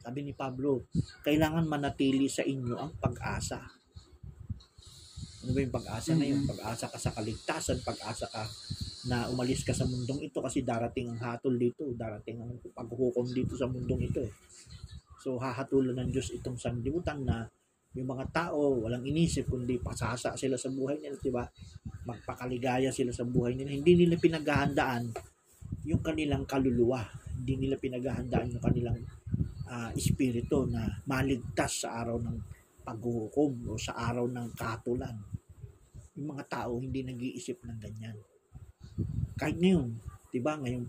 Sabi 0.00 0.24
ni 0.24 0.32
Pablo, 0.32 0.88
kailangan 1.26 1.68
manatili 1.68 2.30
sa 2.30 2.46
inyo 2.46 2.78
ang 2.78 2.96
pag-asa. 2.96 3.60
Ano 5.44 5.50
ba 5.52 5.60
yung 5.60 5.74
pag-asa 5.74 6.16
na 6.16 6.24
yun? 6.24 6.46
Mm. 6.46 6.48
Pag-asa 6.48 6.88
ka 6.88 6.96
sa 6.96 7.12
kaligtasan, 7.12 7.84
pag-asa 7.84 8.24
ka 8.32 8.48
na 9.06 9.30
umalis 9.30 9.62
ka 9.62 9.70
sa 9.70 9.86
mundong 9.86 10.26
ito 10.26 10.42
kasi 10.42 10.66
darating 10.66 11.14
ang 11.14 11.20
hatol 11.22 11.54
dito, 11.54 11.86
darating 11.94 12.42
ang 12.42 12.58
paghuhukom 12.74 13.30
dito 13.30 13.54
sa 13.54 13.70
mundong 13.70 14.10
ito 14.10 14.20
eh. 14.26 14.32
So 15.22 15.38
hahatulan 15.38 15.94
ng 15.94 16.10
Diyos 16.10 16.34
itong 16.34 16.58
sanlibutan 16.58 17.22
na 17.22 17.46
yung 17.94 18.10
mga 18.10 18.26
tao 18.30 18.84
walang 18.84 19.02
inisip 19.06 19.48
kundi 19.48 19.78
pasasa 19.78 20.34
sila 20.34 20.58
sa 20.58 20.70
buhay 20.70 20.98
nila, 20.98 21.16
di 21.18 21.32
ba? 21.32 21.46
Magpakaligaya 22.06 22.90
sila 22.90 23.14
sa 23.14 23.26
buhay 23.26 23.54
nila. 23.54 23.74
Hindi 23.74 24.06
nila 24.06 24.18
pinaghahandaan 24.18 25.14
yung 25.86 26.02
kanilang 26.02 26.44
kaluluwa. 26.44 27.02
Hindi 27.38 27.66
nila 27.66 27.78
pinaghahandaan 27.78 28.54
yung 28.54 28.64
kanilang 28.64 28.98
ah, 29.70 29.90
espiritu 29.94 30.68
na 30.68 30.84
maligtas 31.08 31.86
sa 31.86 32.02
araw 32.04 32.18
ng 32.22 32.36
paghuhukom 32.84 33.68
o 33.68 33.76
sa 33.80 33.96
araw 33.96 34.28
ng 34.28 34.48
katulan. 34.56 35.16
Yung 36.18 36.34
mga 36.34 36.44
tao 36.46 36.78
hindi 36.80 37.02
nag-iisip 37.04 37.62
ng 37.64 37.78
ganyan. 37.78 38.16
Kahit 39.38 39.56
ngayon, 39.58 39.94
'di 40.30 40.40
ba, 40.42 40.58
ngayong 40.58 40.86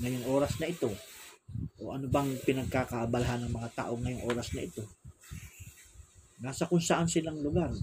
ngayong 0.00 0.26
oras 0.30 0.56
na 0.62 0.70
ito, 0.70 0.90
o 1.82 1.90
ano 1.92 2.06
bang 2.06 2.30
pinagkakaabalahan 2.46 3.46
ng 3.46 3.52
mga 3.52 3.70
tao 3.74 3.98
ngayong 3.98 4.24
oras 4.26 4.54
na 4.54 4.62
ito? 4.64 4.86
Nasa 6.40 6.64
kung 6.70 6.80
saan 6.80 7.10
silang 7.10 7.42
lugar, 7.42 7.74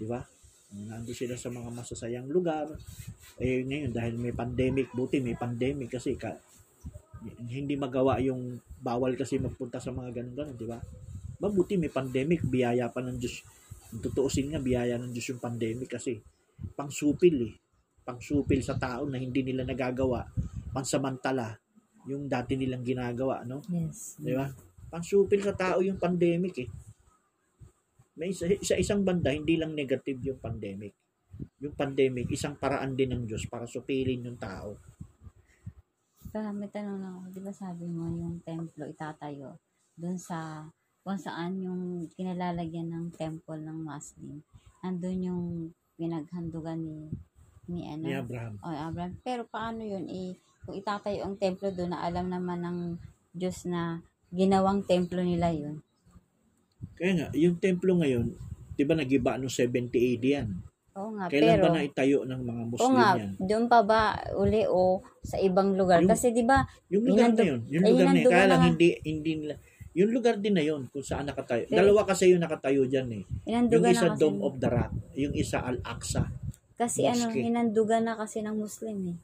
'di 0.00 0.06
ba? 0.08 0.24
Nandun 0.68 1.16
sila 1.16 1.34
sa 1.36 1.48
mga 1.48 1.72
masasayang 1.72 2.28
lugar. 2.28 2.68
Eh 3.40 3.64
ngayon 3.64 3.92
dahil 3.94 4.14
may 4.20 4.34
pandemic, 4.34 4.92
buti 4.92 5.22
may 5.22 5.38
pandemic 5.38 5.96
kasi 5.96 6.18
ka, 6.18 6.36
hindi 7.48 7.74
magawa 7.74 8.20
yung 8.22 8.60
bawal 8.78 9.18
kasi 9.18 9.40
magpunta 9.42 9.82
sa 9.82 9.90
mga 9.90 10.22
ganun-ganun, 10.22 10.54
di 10.54 10.66
ba? 10.68 10.78
Mabuti 11.38 11.78
may 11.78 11.90
pandemic, 11.90 12.42
biyaya 12.46 12.90
pa 12.90 13.02
ng 13.02 13.18
Diyos. 13.18 13.42
Kung 13.90 14.02
tutuusin 14.02 14.54
nga, 14.54 14.60
biyaya 14.62 14.98
ng 14.98 15.10
Diyos 15.14 15.34
yung 15.34 15.42
pandemic 15.42 15.90
kasi 15.90 16.18
pangsupil 16.74 17.36
eh. 17.46 17.54
Pangsupil 18.08 18.64
sa 18.64 18.80
tao 18.80 19.04
na 19.04 19.20
hindi 19.20 19.44
nila 19.44 19.68
nagagawa. 19.68 20.24
Pansamantala, 20.72 21.52
yung 22.08 22.24
dati 22.24 22.56
nilang 22.56 22.80
ginagawa, 22.80 23.44
no? 23.44 23.60
Yes. 23.68 24.16
Di 24.16 24.32
ba? 24.32 24.48
Pangsupil 24.88 25.44
sa 25.44 25.52
tao 25.52 25.84
yung 25.84 26.00
pandemic 26.00 26.64
eh. 26.64 26.68
May 28.16 28.32
isa, 28.32 28.48
sa 28.64 28.80
isang 28.80 29.04
banda, 29.04 29.28
hindi 29.28 29.60
lang 29.60 29.76
negative 29.76 30.16
yung 30.24 30.40
pandemic. 30.40 30.96
Yung 31.60 31.76
pandemic, 31.76 32.32
isang 32.32 32.56
paraan 32.56 32.96
din 32.96 33.12
ng 33.12 33.28
Diyos 33.28 33.44
para 33.44 33.68
supilin 33.68 34.24
yung 34.24 34.40
tao. 34.40 34.80
Pero 36.32 36.48
may 36.56 36.72
tanong 36.72 36.98
lang 36.98 37.14
ako, 37.20 37.26
di 37.28 37.40
ba 37.44 37.52
sabi 37.52 37.84
mo 37.88 38.08
yung 38.08 38.40
templo 38.40 38.88
itatayo 38.88 39.60
doon 39.96 40.16
sa 40.16 40.64
kung 41.00 41.16
saan 41.16 41.56
yung 41.60 42.04
kinalalagyan 42.12 42.92
ng 42.92 43.06
temple 43.16 43.64
ng 43.64 43.80
Muslim. 43.80 44.44
Andun 44.84 45.18
yung 45.24 45.44
pinaghandugan 45.96 46.84
ni 46.84 47.08
ni 47.68 47.84
ano 47.84 48.02
Ni 48.02 48.12
Abraham. 48.12 48.54
o 48.58 48.66
Abraham. 48.66 49.12
Pero 49.20 49.44
paano 49.44 49.80
yun 49.80 50.08
eh 50.08 50.34
kung 50.64 50.74
itatayo 50.74 51.22
ang 51.22 51.36
templo 51.36 51.68
doon 51.68 51.92
na 51.92 52.02
alam 52.02 52.26
naman 52.26 52.60
ng 52.60 52.78
Diyos 53.30 53.64
na 53.64 54.00
ginawang 54.28 54.82
templo 54.82 55.20
nila 55.20 55.48
yun. 55.48 55.80
Kaya 56.94 57.12
nga, 57.14 57.28
yung 57.32 57.56
templo 57.56 57.94
ngayon, 57.94 58.34
di 58.74 58.82
ba 58.82 58.92
nagiba 58.92 59.36
noong 59.36 59.52
70 59.52 59.88
AD 59.94 60.24
yan? 60.24 60.48
Oo 60.92 61.14
nga, 61.14 61.30
Kailan 61.30 61.46
pero 61.48 61.62
ba 61.62 61.68
na 61.70 61.86
itayo 61.86 62.18
ng 62.26 62.40
mga 62.42 62.60
Oo 62.60 62.70
Muslim 62.70 62.94
nga, 62.96 63.10
yan? 63.14 63.30
doon 63.38 63.64
pa 63.66 63.78
ba 63.80 64.00
uli 64.34 64.66
o 64.66 64.98
sa 65.22 65.38
ibang 65.38 65.78
lugar? 65.78 66.02
Yung- 66.02 66.10
Kasi 66.10 66.34
'di 66.34 66.42
ba, 66.42 66.66
Yung 66.90 67.04
lugar 67.06 67.30
na 67.30 67.38
Hinandog- 67.38 67.46
yun. 67.46 67.60
Yung 67.70 67.84
eh, 67.84 67.88
lugar 67.88 68.06
na 68.08 68.18
yun. 68.18 68.26
Kaya 68.28 68.46
lang 68.46 68.60
na 68.60 68.66
hindi, 68.66 68.88
hindi 69.00 69.32
nila, 69.36 69.54
yung 69.94 70.10
lugar 70.10 70.34
din 70.36 70.54
na 70.54 70.64
yun 70.64 70.82
kung 70.90 71.02
saan 71.02 71.24
nakatayo. 71.24 71.64
Pero- 71.64 71.78
Dalawa 71.78 72.00
kasi 72.02 72.34
yung 72.34 72.42
nakatayo 72.42 72.82
dyan 72.84 73.08
eh. 73.14 73.24
Yung 73.46 73.84
isa 73.84 74.06
na 74.06 74.18
Dome 74.18 74.42
of 74.42 74.58
the 74.58 74.68
Rock, 74.68 74.92
yung 75.14 75.34
isa 75.34 75.58
Al-Aqsa. 75.60 76.22
Kasi 76.78 77.04
ano, 77.04 77.28
Mosque. 77.28 77.42
hinandugan 77.42 78.06
na 78.06 78.14
kasi 78.14 78.38
ng 78.40 78.54
Muslim 78.54 78.98
eh. 79.10 79.18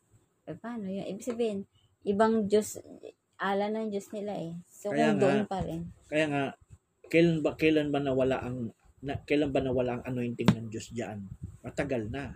Eh 0.45 0.57
paano 0.59 0.85
yun? 0.85 1.07
Ibig 1.07 1.23
sabihin, 1.25 1.59
ibang 2.03 2.51
Diyos, 2.51 2.83
ala 3.39 3.71
ng 3.71 3.89
Diyos 3.89 4.11
nila 4.11 4.35
eh. 4.35 4.53
So 4.67 4.91
Kaya 4.91 5.15
kung 5.15 5.17
nga, 5.17 5.23
doon 5.23 5.41
pa 5.47 5.59
rin. 5.63 5.81
Kaya 6.05 6.27
nga, 6.27 6.43
kailan 7.07 7.39
ba, 7.41 7.51
kailan 7.55 7.89
ba 7.89 8.03
nawala 8.03 8.43
ang, 8.43 8.75
na, 9.01 9.15
kailan 9.23 9.55
ba 9.55 9.63
nawala 9.63 9.97
ang 9.97 10.05
anointing 10.05 10.51
ng 10.51 10.67
Diyos 10.69 10.91
diyan? 10.91 11.23
Matagal 11.63 12.11
na. 12.11 12.35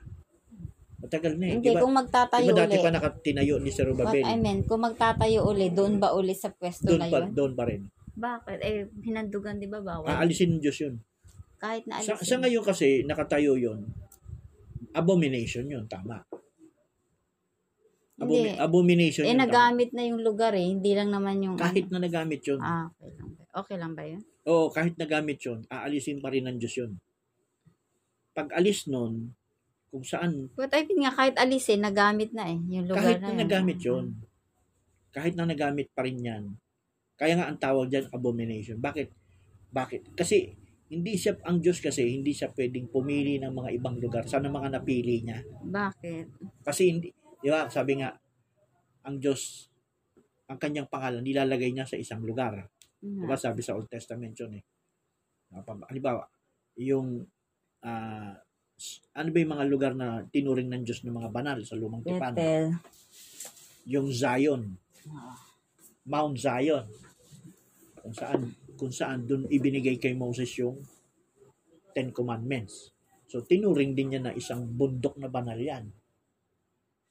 Matagal 0.99 1.35
na 1.37 1.45
eh. 1.47 1.53
Hindi, 1.59 1.71
Diba, 1.71 1.83
kung 1.83 1.95
magtatayo 1.95 2.49
diba 2.49 2.59
dati 2.59 2.75
uli. 2.75 2.85
pa 2.85 2.91
nakatinayo 2.91 3.55
ni 3.59 3.71
Sir 3.71 3.87
What 3.87 4.03
Rubabel? 4.03 4.25
I 4.25 4.35
meant, 4.35 4.63
kung 4.67 4.83
magtatayo 4.83 5.41
uli, 5.45 5.71
doon 5.71 5.99
ba 5.99 6.11
uli 6.11 6.33
sa 6.33 6.51
pwesto 6.51 6.89
Doon 6.89 7.01
na 7.01 7.07
pa, 7.07 7.19
yun? 7.23 7.31
doon 7.35 7.53
pa 7.55 7.65
rin. 7.67 7.83
Bakit? 8.15 8.59
Eh, 8.59 8.83
hinandugan, 9.03 9.59
di 9.59 9.71
ba 9.71 9.79
bawal? 9.79 10.11
Aalisin 10.11 10.59
ng 10.59 10.63
Diyos 10.63 10.79
yun. 10.81 10.99
Kahit 11.59 11.87
na 11.87 11.99
Sa, 11.99 12.15
alisin. 12.15 12.27
sa 12.27 12.37
ngayon 12.39 12.65
kasi, 12.65 12.87
nakatayo 13.03 13.55
yun, 13.55 13.87
abomination 14.99 15.65
yun, 15.65 15.87
tama. 15.87 16.21
Abomi- 18.19 18.51
Hindi. 18.51 18.59
abomination 18.59 19.23
Eh, 19.23 19.31
yun, 19.31 19.39
tama. 19.39 19.47
nagamit 19.47 19.91
na 19.95 20.03
yung 20.03 20.21
lugar 20.21 20.51
eh. 20.53 20.67
Hindi 20.67 20.91
lang 20.91 21.15
naman 21.15 21.39
yung... 21.39 21.55
Kahit 21.55 21.87
na 21.89 22.03
nagamit 22.03 22.43
yun. 22.43 22.59
Ah, 22.59 22.91
okay 22.91 23.15
lang 23.15 23.31
ba? 23.31 23.43
Okay 23.55 23.77
lang 23.79 23.93
ba 23.95 24.03
yun? 24.03 24.23
Oo, 24.45 24.67
kahit 24.69 24.99
nagamit 24.99 25.39
yun, 25.39 25.63
aalisin 25.71 26.19
pa 26.19 26.35
rin 26.35 26.43
ng 26.43 26.59
Diyos 26.59 26.75
yun. 26.75 26.99
Pag 28.35 28.51
alis 28.51 28.91
nun, 28.91 29.39
kung 29.89 30.03
saan, 30.03 30.51
But 30.53 30.75
I 30.75 30.83
mean 30.85 31.07
nga, 31.07 31.15
kahit 31.15 31.39
alisin, 31.39 31.81
nagamit 31.81 32.35
na 32.35 32.51
eh. 32.51 32.59
Yung 32.69 32.91
lugar 32.91 33.07
kahit 33.07 33.21
na, 33.23 33.25
na 33.25 33.31
yun. 33.31 33.41
nagamit 33.41 33.79
yun, 33.81 34.05
kahit 35.09 35.35
na 35.35 35.47
nagamit 35.47 35.89
pa 35.95 36.03
rin 36.03 36.19
yan, 36.19 36.45
kaya 37.15 37.35
nga 37.35 37.47
ang 37.47 37.59
tawag 37.59 37.87
dyan, 37.87 38.11
abomination. 38.11 38.79
Bakit? 38.79 39.09
Bakit? 39.71 40.13
Kasi, 40.13 40.58
hindi 40.89 41.15
siya, 41.15 41.37
ang 41.45 41.61
Diyos 41.61 41.79
kasi, 41.79 42.01
hindi 42.09 42.33
siya 42.33 42.49
pwedeng 42.51 42.89
pumili 42.89 43.37
ng 43.37 43.53
mga 43.53 43.71
ibang 43.77 43.97
lugar. 43.97 44.25
Sana 44.25 44.49
mga 44.49 44.73
napili 44.73 45.21
niya. 45.21 45.45
Bakit? 45.61 46.27
Kasi 46.65 46.89
hindi, 46.89 47.09
di 47.39 47.49
ba, 47.49 47.69
sabi 47.69 48.01
nga, 48.01 48.17
ang 49.05 49.17
Diyos, 49.17 49.69
ang 50.49 50.57
kanyang 50.57 50.89
pangalan, 50.89 51.21
nilalagay 51.21 51.71
niya 51.71 51.85
sa 51.85 51.95
isang 51.95 52.25
lugar. 52.25 52.69
Di 52.99 53.23
ba, 53.23 53.37
sabi 53.37 53.61
sa 53.61 53.77
Old 53.77 53.87
Testament 53.87 54.33
yun 54.35 54.57
eh. 54.57 54.65
Halimbawa, 55.53 56.25
yung, 56.81 57.21
s- 58.75 59.05
ano 59.13 59.29
ba 59.29 59.39
yung 59.39 59.53
mga 59.55 59.67
lugar 59.69 59.93
na 59.93 60.25
tinuring 60.25 60.69
ng 60.69 60.83
Diyos 60.83 61.05
ng 61.05 61.13
mga 61.13 61.31
banal 61.31 61.59
sa 61.63 61.77
lumang 61.77 62.01
tipan? 62.01 62.33
Bethel. 62.33 62.81
Yung 63.85 64.09
Zion, 64.09 64.77
Ah. 65.09 65.37
Mount 66.05 66.37
Zion. 66.37 66.85
Kung 67.97 68.13
saan, 68.13 68.53
kung 68.79 68.95
saan 68.95 69.27
doon 69.27 69.51
ibinigay 69.51 69.99
kay 69.99 70.15
Moses 70.15 70.49
yung 70.63 70.79
Ten 71.91 72.15
Commandments. 72.15 72.95
So, 73.29 73.43
tinuring 73.43 73.93
din 73.93 74.15
niya 74.15 74.23
na 74.23 74.33
isang 74.33 74.65
bundok 74.65 75.19
na 75.19 75.27
banal 75.29 75.59
yan. 75.59 75.91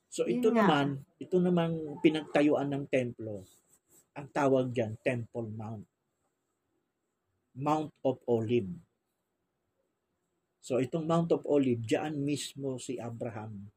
So, 0.08 0.26
ito 0.26 0.50
nga. 0.50 0.64
naman, 0.64 1.04
ito 1.20 1.38
namang 1.38 2.00
pinagtayuan 2.02 2.72
ng 2.72 2.86
templo, 2.90 3.46
ang 4.18 4.28
tawag 4.34 4.74
dyan, 4.74 4.98
Temple 5.04 5.52
Mount. 5.54 5.86
Mount 7.54 7.94
of 8.02 8.18
Olive. 8.26 8.72
So, 10.64 10.82
itong 10.82 11.06
Mount 11.06 11.30
of 11.36 11.46
Olive, 11.46 11.86
diyan 11.86 12.18
mismo 12.18 12.82
si 12.82 12.98
Abraham 12.98 13.70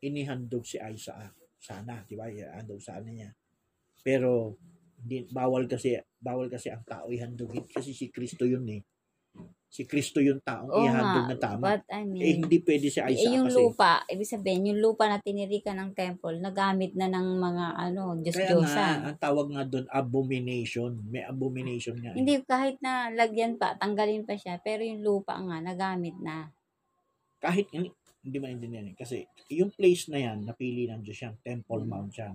inihandog 0.00 0.64
si 0.64 0.80
Isaac. 0.80 1.36
Sana, 1.60 2.00
di 2.08 2.16
ba? 2.16 2.32
Ihandog 2.32 2.80
sana 2.80 3.12
niya. 3.12 3.28
Pero, 4.00 4.56
hindi, 5.04 5.28
bawal 5.28 5.68
kasi, 5.68 6.00
bawal 6.20 6.46
kasi 6.46 6.68
ang 6.70 6.84
tao 6.84 7.08
ihandogin 7.08 7.64
kasi 7.66 7.90
si 7.96 8.12
Kristo 8.12 8.44
yun 8.44 8.68
eh. 8.68 8.82
Si 9.70 9.86
Kristo 9.86 10.18
yung 10.18 10.42
taong 10.42 10.66
Oo 10.66 10.82
ihandog 10.82 11.24
nga, 11.24 11.30
na 11.30 11.38
tama. 11.38 11.62
but 11.62 11.82
I 11.86 12.02
mean, 12.02 12.18
eh, 12.20 12.34
hindi 12.42 12.58
pwede 12.60 12.90
si 12.90 12.98
eh, 12.98 13.06
Isaac 13.14 13.30
yung 13.38 13.46
kasi. 13.46 13.54
lupa, 13.56 14.02
ibig 14.10 14.26
sabihin, 14.26 14.66
yung 14.74 14.82
lupa 14.82 15.06
na 15.06 15.22
tinirikan 15.22 15.78
ng 15.78 15.90
temple, 15.94 16.42
nagamit 16.42 16.98
na 16.98 17.06
ng 17.06 17.38
mga, 17.38 17.66
ano, 17.78 18.02
Kaya 18.10 18.18
nga, 18.18 18.22
Diyos-Diyosan. 18.26 18.96
ang 19.06 19.16
tawag 19.22 19.46
nga 19.54 19.62
doon, 19.64 19.86
abomination. 19.86 20.90
May 21.06 21.22
abomination 21.22 21.94
nga. 22.02 22.10
eh. 22.10 22.18
Hindi, 22.18 22.42
kahit 22.42 22.82
na 22.82 23.14
lagyan 23.14 23.62
pa, 23.62 23.78
tanggalin 23.78 24.26
pa 24.26 24.34
siya, 24.34 24.58
pero 24.58 24.82
yung 24.82 25.06
lupa 25.06 25.38
nga, 25.38 25.62
nagamit 25.62 26.18
na. 26.18 26.50
Kahit, 27.38 27.70
hindi 27.70 27.88
hindi 28.20 28.36
maintindihan 28.36 28.84
eh. 28.90 28.96
Kasi, 28.98 29.24
yung 29.48 29.72
place 29.72 30.10
na 30.12 30.20
yan, 30.20 30.44
napili 30.44 30.84
ng 30.84 31.00
Diyos 31.00 31.24
yan. 31.24 31.40
Temple 31.40 31.86
Mm. 31.86 31.88
Mount 31.88 32.10
siya. 32.12 32.30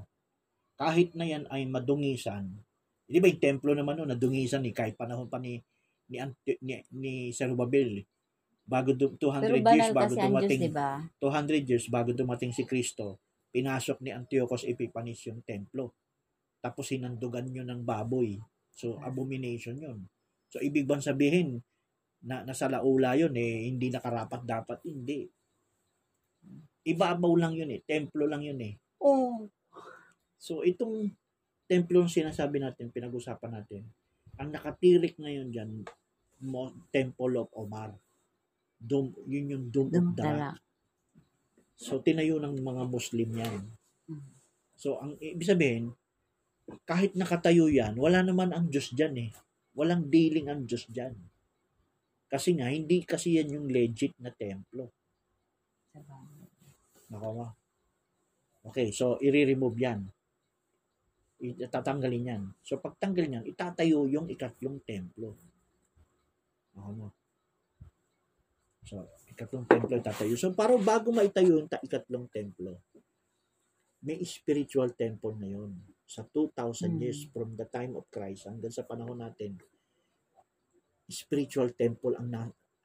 Kahit 0.74 1.14
na 1.14 1.28
yan 1.28 1.46
ay 1.52 1.68
madungisan, 1.70 2.65
di 3.06 3.22
ba 3.22 3.30
yung 3.30 3.42
templo 3.42 3.72
naman 3.78 4.02
noon, 4.02 4.10
nadungisan 4.14 4.66
eh, 4.66 4.74
kahit 4.74 4.98
panahon 4.98 5.30
pa 5.30 5.38
ni 5.38 5.62
ni, 6.10 6.22
ni, 6.62 6.74
ni 6.94 7.14
Zerubbabel. 7.34 8.02
eh. 8.02 8.06
Bago 8.66 8.98
du- 8.98 9.14
200 9.18 9.46
Pero 9.46 9.56
years 9.62 9.90
bago 9.94 10.14
Diyos, 10.18 10.26
dumating 10.26 10.62
di 10.62 10.72
ba? 10.74 10.90
200 11.22 11.70
years 11.70 11.86
bago 11.90 12.10
dumating 12.14 12.50
si 12.54 12.66
Kristo, 12.66 13.22
pinasok 13.54 14.02
ni 14.02 14.10
Antiochus 14.10 14.66
Epiphanes 14.66 15.22
yung 15.30 15.46
templo. 15.46 15.94
Tapos 16.62 16.90
sinandugan 16.90 17.46
yun 17.54 17.70
ng 17.70 17.86
baboy. 17.86 18.42
So, 18.74 18.98
abomination 19.06 19.78
yun. 19.78 20.10
So, 20.50 20.60
ibig 20.60 20.90
bang 20.90 21.02
sabihin, 21.02 21.62
na 22.26 22.42
nasa 22.42 22.66
laula 22.66 23.14
yun 23.14 23.38
eh, 23.38 23.70
hindi 23.70 23.94
nakarapat 23.94 24.42
dapat, 24.44 24.82
hindi. 24.82 25.30
Ibabaw 26.86 27.34
lang 27.38 27.54
yun 27.54 27.70
eh, 27.70 27.82
templo 27.86 28.26
lang 28.26 28.42
yun 28.42 28.58
eh. 28.66 28.74
Oo. 29.06 29.46
So, 30.42 30.66
itong 30.66 31.14
templo 31.66 32.02
yung 32.02 32.12
sinasabi 32.12 32.62
natin, 32.62 32.94
pinag-usapan 32.94 33.62
natin, 33.62 33.84
ang 34.38 34.50
nakatirik 34.54 35.18
ngayon 35.18 35.50
dyan, 35.50 35.72
mo, 36.44 36.72
Temple 36.92 37.42
of 37.42 37.50
Omar. 37.56 37.96
Dome, 38.76 39.16
yun 39.26 39.52
yung 39.56 39.66
Dome 39.72 39.92
of 39.96 40.14
Dara. 40.14 40.52
Dumtala. 40.52 40.64
So, 41.76 42.00
tinayo 42.00 42.40
ng 42.40 42.60
mga 42.60 42.84
Muslim 42.88 43.30
yan. 43.36 43.60
Mm. 44.08 44.26
So, 44.76 45.00
ang 45.00 45.20
ibig 45.20 45.48
sabihin, 45.48 45.92
kahit 46.88 47.14
nakatayo 47.16 47.68
yan, 47.68 47.96
wala 48.00 48.24
naman 48.24 48.52
ang 48.52 48.72
Diyos 48.72 48.92
dyan 48.96 49.16
eh. 49.28 49.32
Walang 49.76 50.08
dealing 50.08 50.48
ang 50.48 50.64
Diyos 50.64 50.88
dyan. 50.88 51.14
Kasi 52.32 52.56
nga, 52.58 52.72
hindi 52.72 53.04
kasi 53.04 53.38
yan 53.38 53.54
yung 53.60 53.68
legit 53.70 54.16
na 54.20 54.32
templo. 54.32 54.92
Nako. 57.12 57.54
Okay, 58.72 58.90
so 58.90 59.22
i-remove 59.22 59.78
yan. 59.78 60.10
Itatanggalin 61.40 62.32
yan. 62.32 62.44
So 62.64 62.80
pagtanggalin 62.80 63.42
yan, 63.42 63.46
itatayo 63.46 64.08
yung 64.08 64.32
ikatlong 64.32 64.80
templo. 64.84 65.36
Mo. 66.76 67.16
So, 68.86 69.02
ikatlong 69.26 69.66
templo 69.66 69.98
itatayo. 69.98 70.38
So, 70.38 70.54
parang 70.54 70.84
bago 70.86 71.10
maitayo 71.10 71.58
yung 71.58 71.66
ta- 71.72 71.82
ikatlong 71.82 72.30
templo, 72.30 72.78
may 74.06 74.22
spiritual 74.22 74.94
temple 74.94 75.34
na 75.42 75.50
yun. 75.50 75.74
Sa 76.06 76.22
2,000 76.22 76.94
Hmm. 76.94 77.02
years 77.02 77.26
from 77.34 77.58
the 77.58 77.66
time 77.66 77.98
of 77.98 78.06
Christ 78.14 78.46
hanggang 78.46 78.70
sa 78.70 78.86
panahon 78.86 79.18
natin, 79.18 79.58
spiritual 81.10 81.74
temple 81.74 82.14
ang, 82.14 82.30
na, 82.30 82.42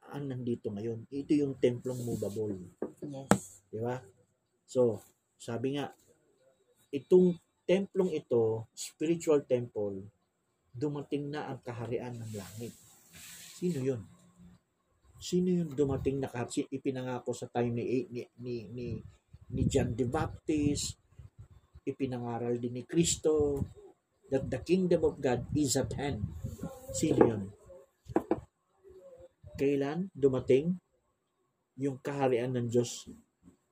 ang 0.09 0.25
nandito 0.25 0.73
ngayon. 0.73 1.05
Ito 1.13 1.37
yung 1.37 1.61
templong 1.61 2.01
movable. 2.01 2.57
Yes. 3.05 3.61
Di 3.69 3.79
ba? 3.85 4.01
So, 4.65 5.05
sabi 5.37 5.77
nga, 5.77 5.93
itong 6.89 7.37
templong 7.71 8.11
ito, 8.11 8.67
spiritual 8.75 9.47
temple, 9.47 10.03
dumating 10.75 11.31
na 11.31 11.47
ang 11.47 11.63
kaharian 11.63 12.19
ng 12.19 12.35
langit. 12.35 12.75
Sino 13.55 13.79
yun? 13.79 14.03
Sino 15.23 15.55
yung 15.55 15.71
dumating 15.79 16.19
na 16.19 16.27
kaharian? 16.27 16.67
Ipinangako 16.67 17.31
sa 17.31 17.47
time 17.47 17.79
ni, 17.79 18.11
ni, 18.11 18.27
ni, 18.43 18.55
ni, 18.75 18.87
ni 19.55 19.63
John 19.71 19.95
the 19.95 20.03
Baptist, 20.11 20.99
ipinangaral 21.87 22.59
din 22.59 22.83
ni 22.83 22.83
Kristo, 22.83 23.63
that 24.35 24.51
the 24.51 24.59
kingdom 24.67 25.07
of 25.07 25.23
God 25.23 25.47
is 25.55 25.79
at 25.79 25.95
hand. 25.95 26.27
Sino 26.91 27.23
yun? 27.23 27.43
Kailan 29.55 30.11
dumating 30.11 30.75
yung 31.79 32.03
kaharian 32.03 32.51
ng 32.51 32.67
Diyos 32.67 33.07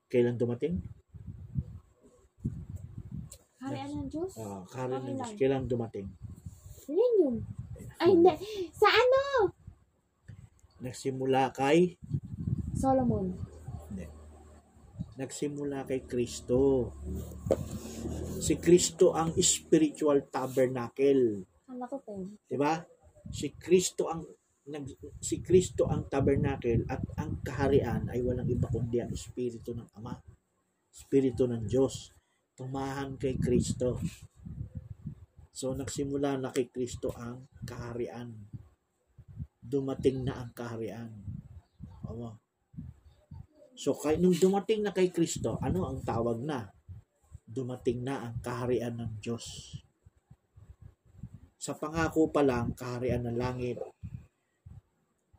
Kailan 0.09 0.41
dumating? 0.41 0.81
Harian 3.69 3.91
ng 3.95 4.09
Diyos? 4.09 4.33
Ah, 4.37 4.63
kaharian 4.67 5.01
ng 5.01 5.07
Diyos. 5.15 5.21
lang. 5.21 5.39
Kailan 5.39 5.65
dumating? 5.67 6.07
Millennium. 6.89 7.37
Ay, 7.99 8.09
hindi. 8.15 8.33
Sa 8.73 8.89
ano? 8.89 9.23
Nagsimula 10.79 11.51
kay 11.53 11.99
Solomon. 12.73 13.35
nagsimula 15.19 15.83
kay 15.83 16.07
Kristo. 16.07 16.95
Si 18.39 18.55
Kristo 18.63 19.19
ang 19.19 19.35
spiritual 19.43 20.31
tabernacle, 20.31 21.43
Kala 21.67 21.85
ko 21.91 21.99
ten. 22.07 22.39
'di 22.47 22.55
ba? 22.55 22.79
Si 23.35 23.51
Kristo 23.59 24.07
ang 24.07 24.23
nag, 24.71 24.87
si 25.19 25.43
Kristo 25.43 25.91
ang 25.91 26.07
tabernacle 26.07 26.87
at 26.87 27.03
ang 27.19 27.43
kaharian 27.43 28.07
ay 28.15 28.23
walang 28.23 28.47
iba 28.47 28.71
kundi 28.71 29.03
ang 29.03 29.11
espiritu 29.11 29.75
ng 29.75 29.91
Ama. 29.99 30.15
Espiritu 30.95 31.51
ng 31.51 31.67
Diyos. 31.67 32.15
Tumahan 32.59 33.15
kay 33.15 33.39
Kristo. 33.39 34.03
So 35.55 35.79
nagsimula 35.79 36.43
na 36.43 36.51
kay 36.51 36.67
Kristo 36.67 37.15
ang 37.15 37.47
kaharian. 37.63 38.35
Dumating 39.63 40.27
na 40.27 40.43
ang 40.43 40.51
kaharian. 40.51 41.07
Oo. 42.11 42.35
So 43.79 43.95
kay 43.95 44.19
nung 44.19 44.35
dumating 44.35 44.83
na 44.83 44.91
kay 44.91 45.15
Kristo, 45.15 45.55
ano 45.63 45.87
ang 45.87 46.03
tawag 46.03 46.43
na? 46.43 46.67
Dumating 47.47 48.03
na 48.03 48.27
ang 48.27 48.43
kaharian 48.43 48.99
ng 48.99 49.23
Diyos. 49.23 49.79
Sa 51.63 51.79
pangako 51.79 52.35
pa 52.35 52.43
lang, 52.43 52.75
kaharian 52.75 53.23
ng 53.23 53.39
langit, 53.39 53.79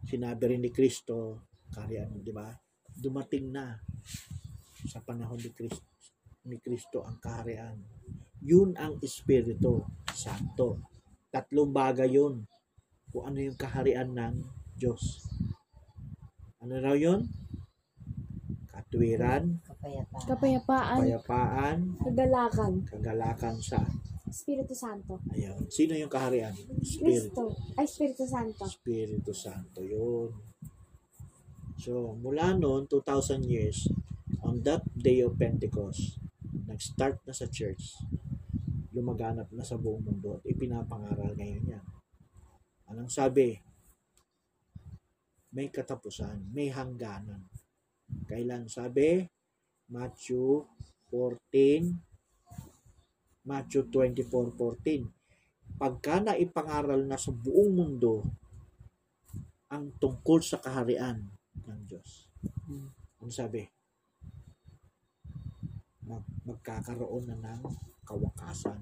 sinabi 0.08 0.56
rin 0.56 0.64
ni 0.64 0.72
Kristo, 0.72 1.44
kaharian, 1.68 2.16
di 2.16 2.32
ba? 2.32 2.48
Dumating 2.88 3.52
na 3.52 3.76
sa 4.88 5.04
panahon 5.04 5.36
ni 5.36 5.52
Kristo, 5.52 5.89
ni 6.50 6.58
Kristo 6.58 7.06
ang 7.06 7.22
kaharian. 7.22 7.78
Yun 8.42 8.74
ang 8.76 8.98
Espiritu 9.00 9.86
Santo. 10.10 10.82
Tatlong 11.30 11.70
bagay 11.70 12.10
yun. 12.10 12.42
Kung 13.10 13.30
ano 13.30 13.38
yung 13.38 13.54
kaharian 13.54 14.10
ng 14.12 14.36
Diyos. 14.74 15.22
Ano 16.60 16.74
raw 16.78 16.98
yun? 16.98 17.30
Katwiran, 18.70 19.62
Kapayapaan. 19.62 20.26
Kapayapaan. 20.26 20.98
kapayapaan, 20.98 21.78
Kagalakan. 22.02 22.74
kagalakan 22.90 23.56
sa 23.62 23.80
Espiritu 24.26 24.74
Santo. 24.78 25.18
ayun. 25.34 25.58
Sino 25.70 25.94
yung 25.94 26.10
kaharian? 26.10 26.54
Espiritu. 26.82 27.34
Kristo. 27.34 27.44
Ay, 27.78 27.86
Espiritu 27.86 28.24
Santo. 28.26 28.62
Espiritu 28.66 29.32
Santo 29.34 29.80
yun. 29.82 30.30
So, 31.80 32.14
mula 32.20 32.54
noon, 32.54 32.86
2,000 32.86 33.42
years, 33.48 33.90
on 34.44 34.62
that 34.62 34.84
day 34.94 35.24
of 35.24 35.34
Pentecost, 35.40 36.19
nag-start 36.80 37.20
na 37.28 37.36
sa 37.36 37.44
church, 37.52 38.00
lumaganap 38.96 39.52
na 39.52 39.68
sa 39.68 39.76
buong 39.76 40.00
mundo 40.00 40.40
at 40.40 40.48
ipinapangaral 40.48 41.36
ngayon 41.36 41.76
yan. 41.76 41.84
Anong 42.88 43.12
sabi? 43.12 43.60
May 45.52 45.68
katapusan, 45.76 46.56
may 46.56 46.72
hangganan. 46.72 47.52
Kailan 48.32 48.72
sabi? 48.72 49.28
Matthew 49.92 50.64
14, 51.12 52.00
Matthew 53.44 53.92
24:14. 53.92 55.76
Pagka 55.76 56.32
naipangaral 56.32 57.04
na 57.04 57.20
sa 57.20 57.36
buong 57.36 57.76
mundo 57.76 58.24
ang 59.68 59.92
tungkol 60.00 60.40
sa 60.40 60.64
kaharian 60.64 61.28
ng 61.60 61.82
Diyos. 61.92 62.32
Hmm. 62.72 62.96
Ano 63.20 63.36
sabi? 63.36 63.68
Mag, 66.50 66.66
magkakaroon 66.66 67.30
na 67.30 67.38
ng 67.38 67.62
kawakasan. 68.02 68.82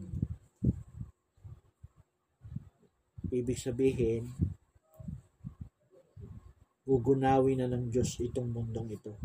Ibig 3.27 3.59
sabihin, 3.59 4.31
gugunawin 6.87 7.59
na 7.59 7.67
ng 7.67 7.91
Diyos 7.91 8.23
itong 8.23 8.55
mundong 8.55 8.95
ito 8.95 9.19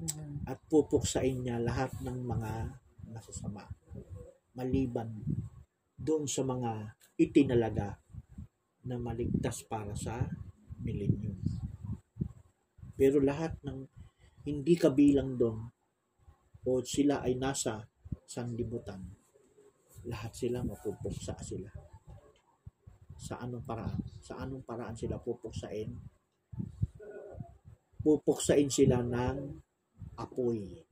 Mhm. 0.00 0.48
at 0.48 0.56
pupuksain 0.72 1.44
niya 1.44 1.60
lahat 1.60 1.92
ng 2.00 2.16
mga 2.24 2.80
masasama 3.12 3.68
maliban 4.56 5.20
doon 6.00 6.24
sa 6.24 6.48
mga 6.48 6.96
itinalaga 7.20 8.00
na 8.88 8.96
maligtas 8.96 9.60
para 9.68 9.92
sa 9.92 10.24
millennium. 10.80 11.36
Pero 12.96 13.20
lahat 13.20 13.52
ng 13.60 13.84
hindi 14.48 14.74
kabilang 14.80 15.36
doon 15.36 15.77
o 16.68 16.84
sila 16.84 17.24
ay 17.24 17.40
nasa 17.40 17.80
sanlibutan, 18.28 19.00
lahat 20.04 20.36
sila 20.36 20.60
mapupuksa 20.60 21.32
sila. 21.40 21.72
Sa 23.16 23.40
anong 23.40 23.64
paraan? 23.64 23.98
Sa 24.20 24.36
anong 24.36 24.68
paraan 24.68 24.92
sila 24.92 25.16
pupuksain? 25.16 25.88
Pupuksain 28.04 28.68
sila 28.68 29.00
ng 29.00 29.38
apoy. 30.20 30.84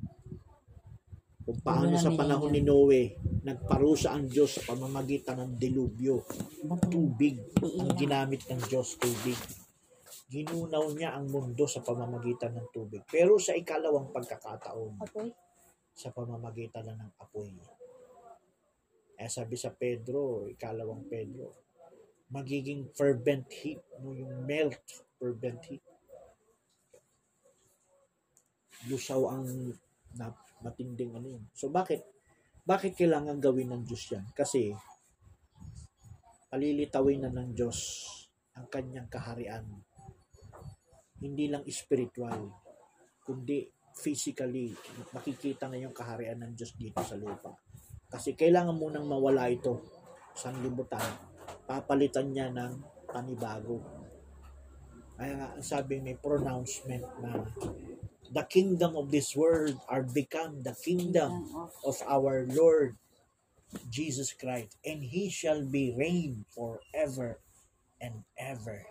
Kung 1.47 1.63
paano 1.63 1.95
sa 1.95 2.11
panahon 2.11 2.51
ni 2.51 2.65
Noe, 2.65 3.15
nagparusa 3.47 4.11
ang 4.17 4.27
Diyos 4.27 4.59
sa 4.59 4.75
pamamagitan 4.75 5.39
ng 5.39 5.53
dilubyo. 5.55 6.27
Ba't 6.67 6.91
Tubig. 6.91 7.39
Ang 7.63 7.95
ginamit 7.95 8.43
ng 8.51 8.59
Diyos, 8.67 8.99
tubig. 8.99 9.39
Ginunaw 10.27 10.91
niya 10.91 11.15
ang 11.15 11.31
mundo 11.31 11.63
sa 11.71 11.87
pamamagitan 11.87 12.59
ng 12.59 12.67
tubig. 12.75 13.07
Pero 13.07 13.39
sa 13.39 13.55
ikalawang 13.55 14.11
pagkakataon, 14.11 14.99
Apoy. 14.99 15.31
Sa 15.97 16.13
pamamagitan 16.13 16.85
na 16.85 17.01
ng 17.01 17.13
apoy. 17.17 17.57
Eh 19.17 19.33
sabi 19.33 19.57
sa 19.57 19.73
Pedro, 19.73 20.45
ikalawang 20.45 21.09
Pedro, 21.09 21.57
magiging 22.29 22.93
fervent 22.93 23.49
heat, 23.49 23.81
no, 24.05 24.13
yung 24.13 24.45
melt, 24.45 24.85
fervent 25.17 25.65
heat. 25.73 25.81
Lusaw 28.93 29.25
ang 29.33 29.73
na, 30.21 30.37
matinding 30.61 31.17
ano 31.17 31.41
yun. 31.41 31.45
So 31.57 31.73
bakit 31.73 32.05
bakit 32.67 32.99
kailangan 32.99 33.41
gawin 33.41 33.73
ng 33.73 33.83
Diyos 33.89 34.05
yan? 34.13 34.27
Kasi 34.37 34.77
palilitawin 36.53 37.25
na 37.25 37.33
ng 37.33 37.57
Diyos 37.57 37.79
ang 38.53 38.69
kanyang 38.69 39.09
kaharian. 39.09 39.65
Hindi 41.17 41.49
lang 41.49 41.65
spiritual, 41.73 42.53
kundi 43.25 43.65
physically 43.97 44.77
makikita 45.17 45.73
na 45.73 45.81
yung 45.81 45.97
kaharian 45.97 46.37
ng 46.45 46.53
Diyos 46.53 46.77
dito 46.77 47.01
sa 47.01 47.17
lupa. 47.17 47.57
Kasi 48.13 48.37
kailangan 48.37 48.77
munang 48.77 49.09
mawala 49.09 49.49
ito 49.49 49.83
sa 50.37 50.53
libutan. 50.53 51.03
Papalitan 51.65 52.31
niya 52.31 52.53
ng 52.53 52.73
panibago. 53.09 53.81
Kaya 55.17 55.33
nga, 55.41 55.49
sabi 55.65 55.99
may 56.05 56.15
pronouncement 56.21 57.03
na 57.25 57.41
the 58.31 58.45
kingdom 58.47 58.95
of 59.01 59.09
this 59.09 59.33
world 59.33 59.81
are 59.89 60.05
become 60.05 60.61
the 60.61 60.77
kingdom 60.77 61.49
of 61.83 61.97
our 62.05 62.45
Lord 62.45 63.01
Jesus 63.91 64.31
Christ, 64.37 64.79
and 64.85 65.03
He 65.03 65.33
shall 65.33 65.65
be 65.65 65.91
reign 65.97 66.45
forever 66.55 67.41
and 67.99 68.23
ever. 68.39 68.87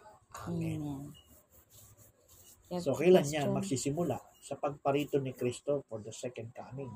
Amen. 0.50 1.14
So, 2.82 2.98
kailan 2.98 3.24
question, 3.24 3.56
magsisimula? 3.56 4.18
Sa 4.46 4.62
pagparito 4.62 5.18
ni 5.18 5.34
Kristo 5.34 5.82
for 5.90 6.06
the 6.06 6.14
second 6.14 6.54
coming. 6.54 6.94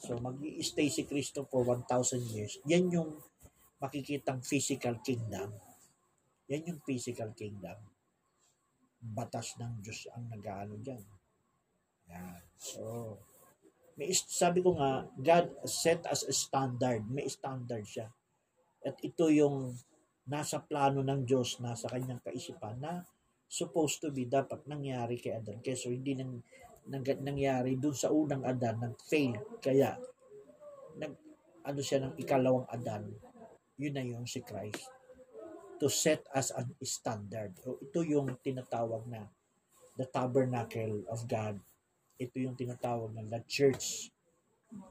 So, 0.00 0.16
mag 0.16 0.40
stay 0.64 0.88
si 0.88 1.04
Kristo 1.04 1.44
for 1.44 1.60
1,000 1.68 2.32
years. 2.32 2.56
Yan 2.64 2.88
yung 2.88 3.20
makikitang 3.84 4.40
physical 4.40 4.96
kingdom. 5.04 5.52
Yan 6.48 6.72
yung 6.72 6.80
physical 6.80 7.36
kingdom. 7.36 7.76
Batas 8.96 9.60
ng 9.60 9.84
Diyos 9.84 10.08
ang 10.16 10.24
nag-ano 10.32 10.80
dyan. 10.80 11.04
Yan. 12.08 12.42
So, 12.56 13.16
may 14.00 14.16
sabi 14.16 14.64
ko 14.64 14.80
nga, 14.80 15.04
God 15.20 15.60
set 15.68 16.08
as 16.08 16.24
a 16.24 16.32
standard. 16.32 17.04
May 17.12 17.28
standard 17.28 17.84
siya. 17.84 18.08
At 18.80 18.96
ito 19.04 19.28
yung 19.28 19.76
nasa 20.24 20.64
plano 20.64 21.04
ng 21.04 21.28
Diyos, 21.28 21.60
nasa 21.60 21.92
kanyang 21.92 22.24
kaisipan 22.24 22.80
na 22.80 23.04
supposed 23.50 23.98
to 23.98 24.14
be 24.14 24.30
dapat 24.30 24.62
nangyari 24.70 25.18
kay 25.18 25.34
Adan. 25.34 25.58
Kaya 25.58 25.74
so 25.74 25.90
hindi 25.90 26.14
nang, 26.14 26.38
nang 26.90 27.06
nangyari 27.22 27.78
dun 27.78 27.94
sa 27.94 28.10
unang 28.10 28.42
Adan 28.42 28.82
nang 28.82 28.96
fail. 29.06 29.38
Kaya 29.62 29.94
nag 30.98 31.14
ano 31.62 31.80
siya 31.80 32.02
ng 32.02 32.14
ikalawang 32.18 32.66
Adan. 32.66 33.06
Yun 33.78 33.94
na 33.94 34.02
yung 34.02 34.26
si 34.26 34.42
Christ. 34.42 34.90
To 35.80 35.88
set 35.88 36.26
as 36.34 36.52
an 36.52 36.74
standard. 36.84 37.54
O 37.64 37.78
ito 37.80 38.04
yung 38.04 38.36
tinatawag 38.42 39.06
na 39.08 39.30
the 39.96 40.04
tabernacle 40.04 41.06
of 41.08 41.24
God. 41.30 41.56
Ito 42.20 42.36
yung 42.36 42.58
tinatawag 42.58 43.16
na 43.16 43.24
the 43.24 43.40
church 43.48 44.12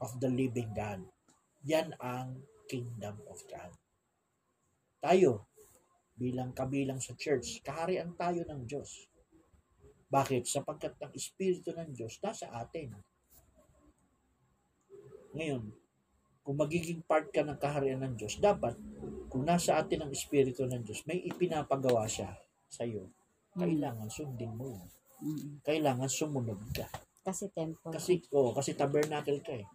of 0.01 0.17
the 0.17 0.31
living 0.31 0.71
God. 0.73 1.03
Yan 1.67 1.93
ang 1.99 2.41
kingdom 2.65 3.21
of 3.27 3.43
God. 3.45 3.75
Tayo, 4.99 5.49
bilang 6.19 6.51
kabilang 6.51 6.99
sa 6.99 7.15
church, 7.15 7.63
kaharian 7.63 8.13
tayo 8.19 8.43
ng 8.43 8.67
Diyos. 8.67 9.07
Bakit? 10.09 10.43
Sapagkat 10.49 10.97
ang 10.99 11.13
Espiritu 11.13 11.69
ng 11.73 11.93
Diyos 11.93 12.17
nasa 12.25 12.49
atin. 12.49 12.97
Ngayon, 15.37 15.69
kung 16.41 16.57
magiging 16.57 17.05
part 17.05 17.29
ka 17.29 17.45
ng 17.45 17.61
kaharian 17.61 18.01
ng 18.01 18.17
Diyos, 18.17 18.41
dapat, 18.41 18.73
kung 19.29 19.45
nasa 19.45 19.77
atin 19.77 20.01
ang 20.01 20.11
Espiritu 20.11 20.65
ng 20.65 20.81
Diyos, 20.81 21.05
may 21.05 21.21
ipinapagawa 21.21 22.09
siya 22.09 22.33
sa 22.65 22.81
iyo. 22.81 23.05
Kailangan 23.53 24.09
sundin 24.09 24.57
mo. 24.57 24.73
yun. 24.73 24.85
Mm. 25.21 25.61
Kailangan 25.61 26.09
sumunod 26.09 26.57
ka. 26.73 26.89
Kasi 27.21 27.53
temple. 27.53 27.93
Kasi, 27.93 28.25
oh, 28.33 28.49
kasi 28.55 28.73
tabernacle 28.73 29.37
ka 29.45 29.53
eh. 29.53 29.67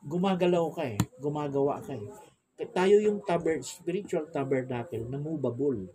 Gumagalaw 0.00 0.66
ka 0.72 0.84
eh. 0.88 0.98
Gumagawa 1.20 1.84
ka 1.84 1.92
eh. 1.92 2.08
Tayo 2.72 3.02
yung 3.02 3.20
taber, 3.26 3.60
spiritual 3.60 4.30
tabernacle 4.30 5.04
na 5.10 5.18
movable. 5.18 5.90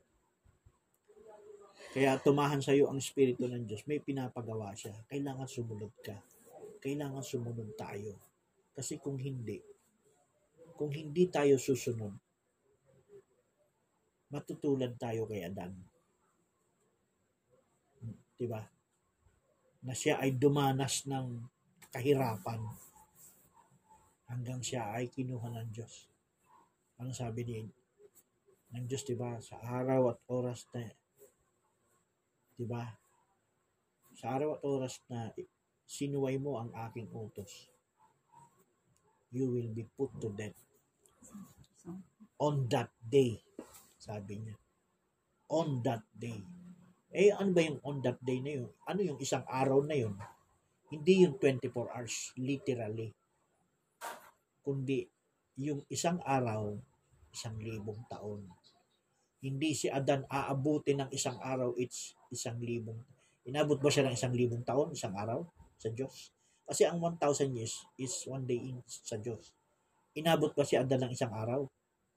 Kaya 1.90 2.22
tumahan 2.22 2.62
sa 2.62 2.78
iyo 2.78 2.86
ang 2.86 3.02
Espiritu 3.02 3.50
ng 3.50 3.66
Diyos. 3.66 3.82
May 3.90 3.98
pinapagawa 3.98 4.78
siya. 4.78 4.94
Kailangan 5.10 5.50
sumunod 5.50 5.94
ka. 6.06 6.18
Kailangan 6.78 7.26
sumunod 7.26 7.74
tayo. 7.74 8.14
Kasi 8.78 9.02
kung 9.02 9.18
hindi, 9.18 9.58
kung 10.78 10.94
hindi 10.94 11.26
tayo 11.28 11.58
susunod, 11.58 12.14
matutulad 14.30 14.94
tayo 15.02 15.26
kay 15.26 15.50
Adan. 15.50 15.74
Di 18.38 18.46
ba? 18.46 18.62
Na 19.84 19.92
siya 19.98 20.22
ay 20.22 20.38
dumanas 20.38 21.10
ng 21.10 21.42
kahirapan 21.90 22.62
hanggang 24.30 24.62
siya 24.62 24.94
ay 24.94 25.10
kinuha 25.10 25.50
ng 25.50 25.70
Diyos. 25.74 26.06
Ano 27.02 27.10
sabi 27.12 27.42
ni 27.44 27.66
ng 28.70 28.86
Diyos, 28.86 29.04
di 29.04 29.18
ba? 29.18 29.42
Sa 29.42 29.58
araw 29.58 30.14
at 30.14 30.20
oras 30.30 30.70
na, 30.78 30.86
di 32.60 32.68
ba? 32.68 32.84
Sa 34.20 34.36
araw 34.36 34.60
at 34.60 34.62
oras 34.68 35.00
na 35.08 35.32
sinuway 35.88 36.36
mo 36.36 36.60
ang 36.60 36.76
aking 36.92 37.08
utos, 37.16 37.72
you 39.32 39.48
will 39.48 39.72
be 39.72 39.88
put 39.96 40.12
to 40.20 40.28
death 40.36 40.60
on 42.44 42.68
that 42.68 42.92
day. 43.00 43.40
Sabi 43.96 44.44
niya. 44.44 44.56
On 45.56 45.80
that 45.88 46.04
day. 46.12 46.44
Eh, 47.10 47.32
ano 47.32 47.56
ba 47.56 47.64
yung 47.64 47.80
on 47.82 48.04
that 48.04 48.20
day 48.22 48.44
na 48.44 48.60
yun? 48.60 48.70
Ano 48.86 49.00
yung 49.02 49.20
isang 49.24 49.48
araw 49.48 49.82
na 49.82 49.98
yun? 49.98 50.14
Hindi 50.92 51.26
yung 51.26 51.40
24 51.42 51.96
hours, 51.96 52.36
literally. 52.38 53.16
Kundi 54.62 55.08
yung 55.58 55.82
isang 55.90 56.22
araw, 56.22 56.78
isang 57.34 57.58
libong 57.58 58.06
taon. 58.06 58.46
Hindi 59.40 59.72
si 59.74 59.88
Adan 59.88 60.28
aabuti 60.28 60.94
ng 60.94 61.10
isang 61.16 61.40
araw, 61.40 61.74
it's 61.80 62.19
isang 62.30 62.58
libong. 62.62 63.02
Inabot 63.50 63.82
ba 63.82 63.90
siya 63.90 64.06
ng 64.06 64.16
isang 64.16 64.34
libong 64.34 64.62
taon, 64.62 64.94
isang 64.94 65.14
araw 65.18 65.42
sa 65.82 65.90
Diyos? 65.90 66.34
Kasi 66.70 66.86
ang 66.86 67.02
1,000 67.02 67.50
years 67.58 67.82
is 67.98 68.14
one 68.30 68.46
day 68.46 68.62
in 68.62 68.78
sa 68.86 69.18
Diyos. 69.18 69.54
Inabot 70.14 70.54
ba 70.54 70.62
si 70.62 70.78
Adan 70.78 71.10
ng 71.10 71.12
isang 71.14 71.34
araw? 71.34 71.66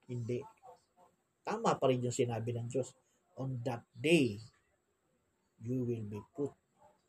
Hindi. 0.08 0.44
Tama 1.40 1.80
pa 1.80 1.88
rin 1.88 2.04
yung 2.04 2.14
sinabi 2.14 2.52
ng 2.52 2.68
Diyos. 2.68 2.92
On 3.40 3.48
that 3.64 3.80
day, 3.96 4.36
you 5.64 5.88
will 5.88 6.04
be 6.04 6.20
put 6.36 6.52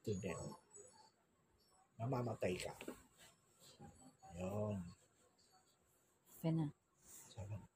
to 0.08 0.12
death. 0.24 0.40
Mamamatay 2.00 2.56
ka. 2.56 2.72
Yun. 4.40 4.80
okay 6.40 6.52
na. 6.52 6.66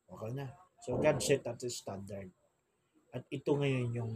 Okay 0.07 0.31
na. 0.31 0.47
So 0.83 0.95
God 0.99 1.19
set 1.19 1.43
at 1.43 1.59
the 1.59 1.67
standard. 1.67 2.31
At 3.11 3.23
ito 3.27 3.51
ngayon 3.55 3.91
yung 3.91 4.13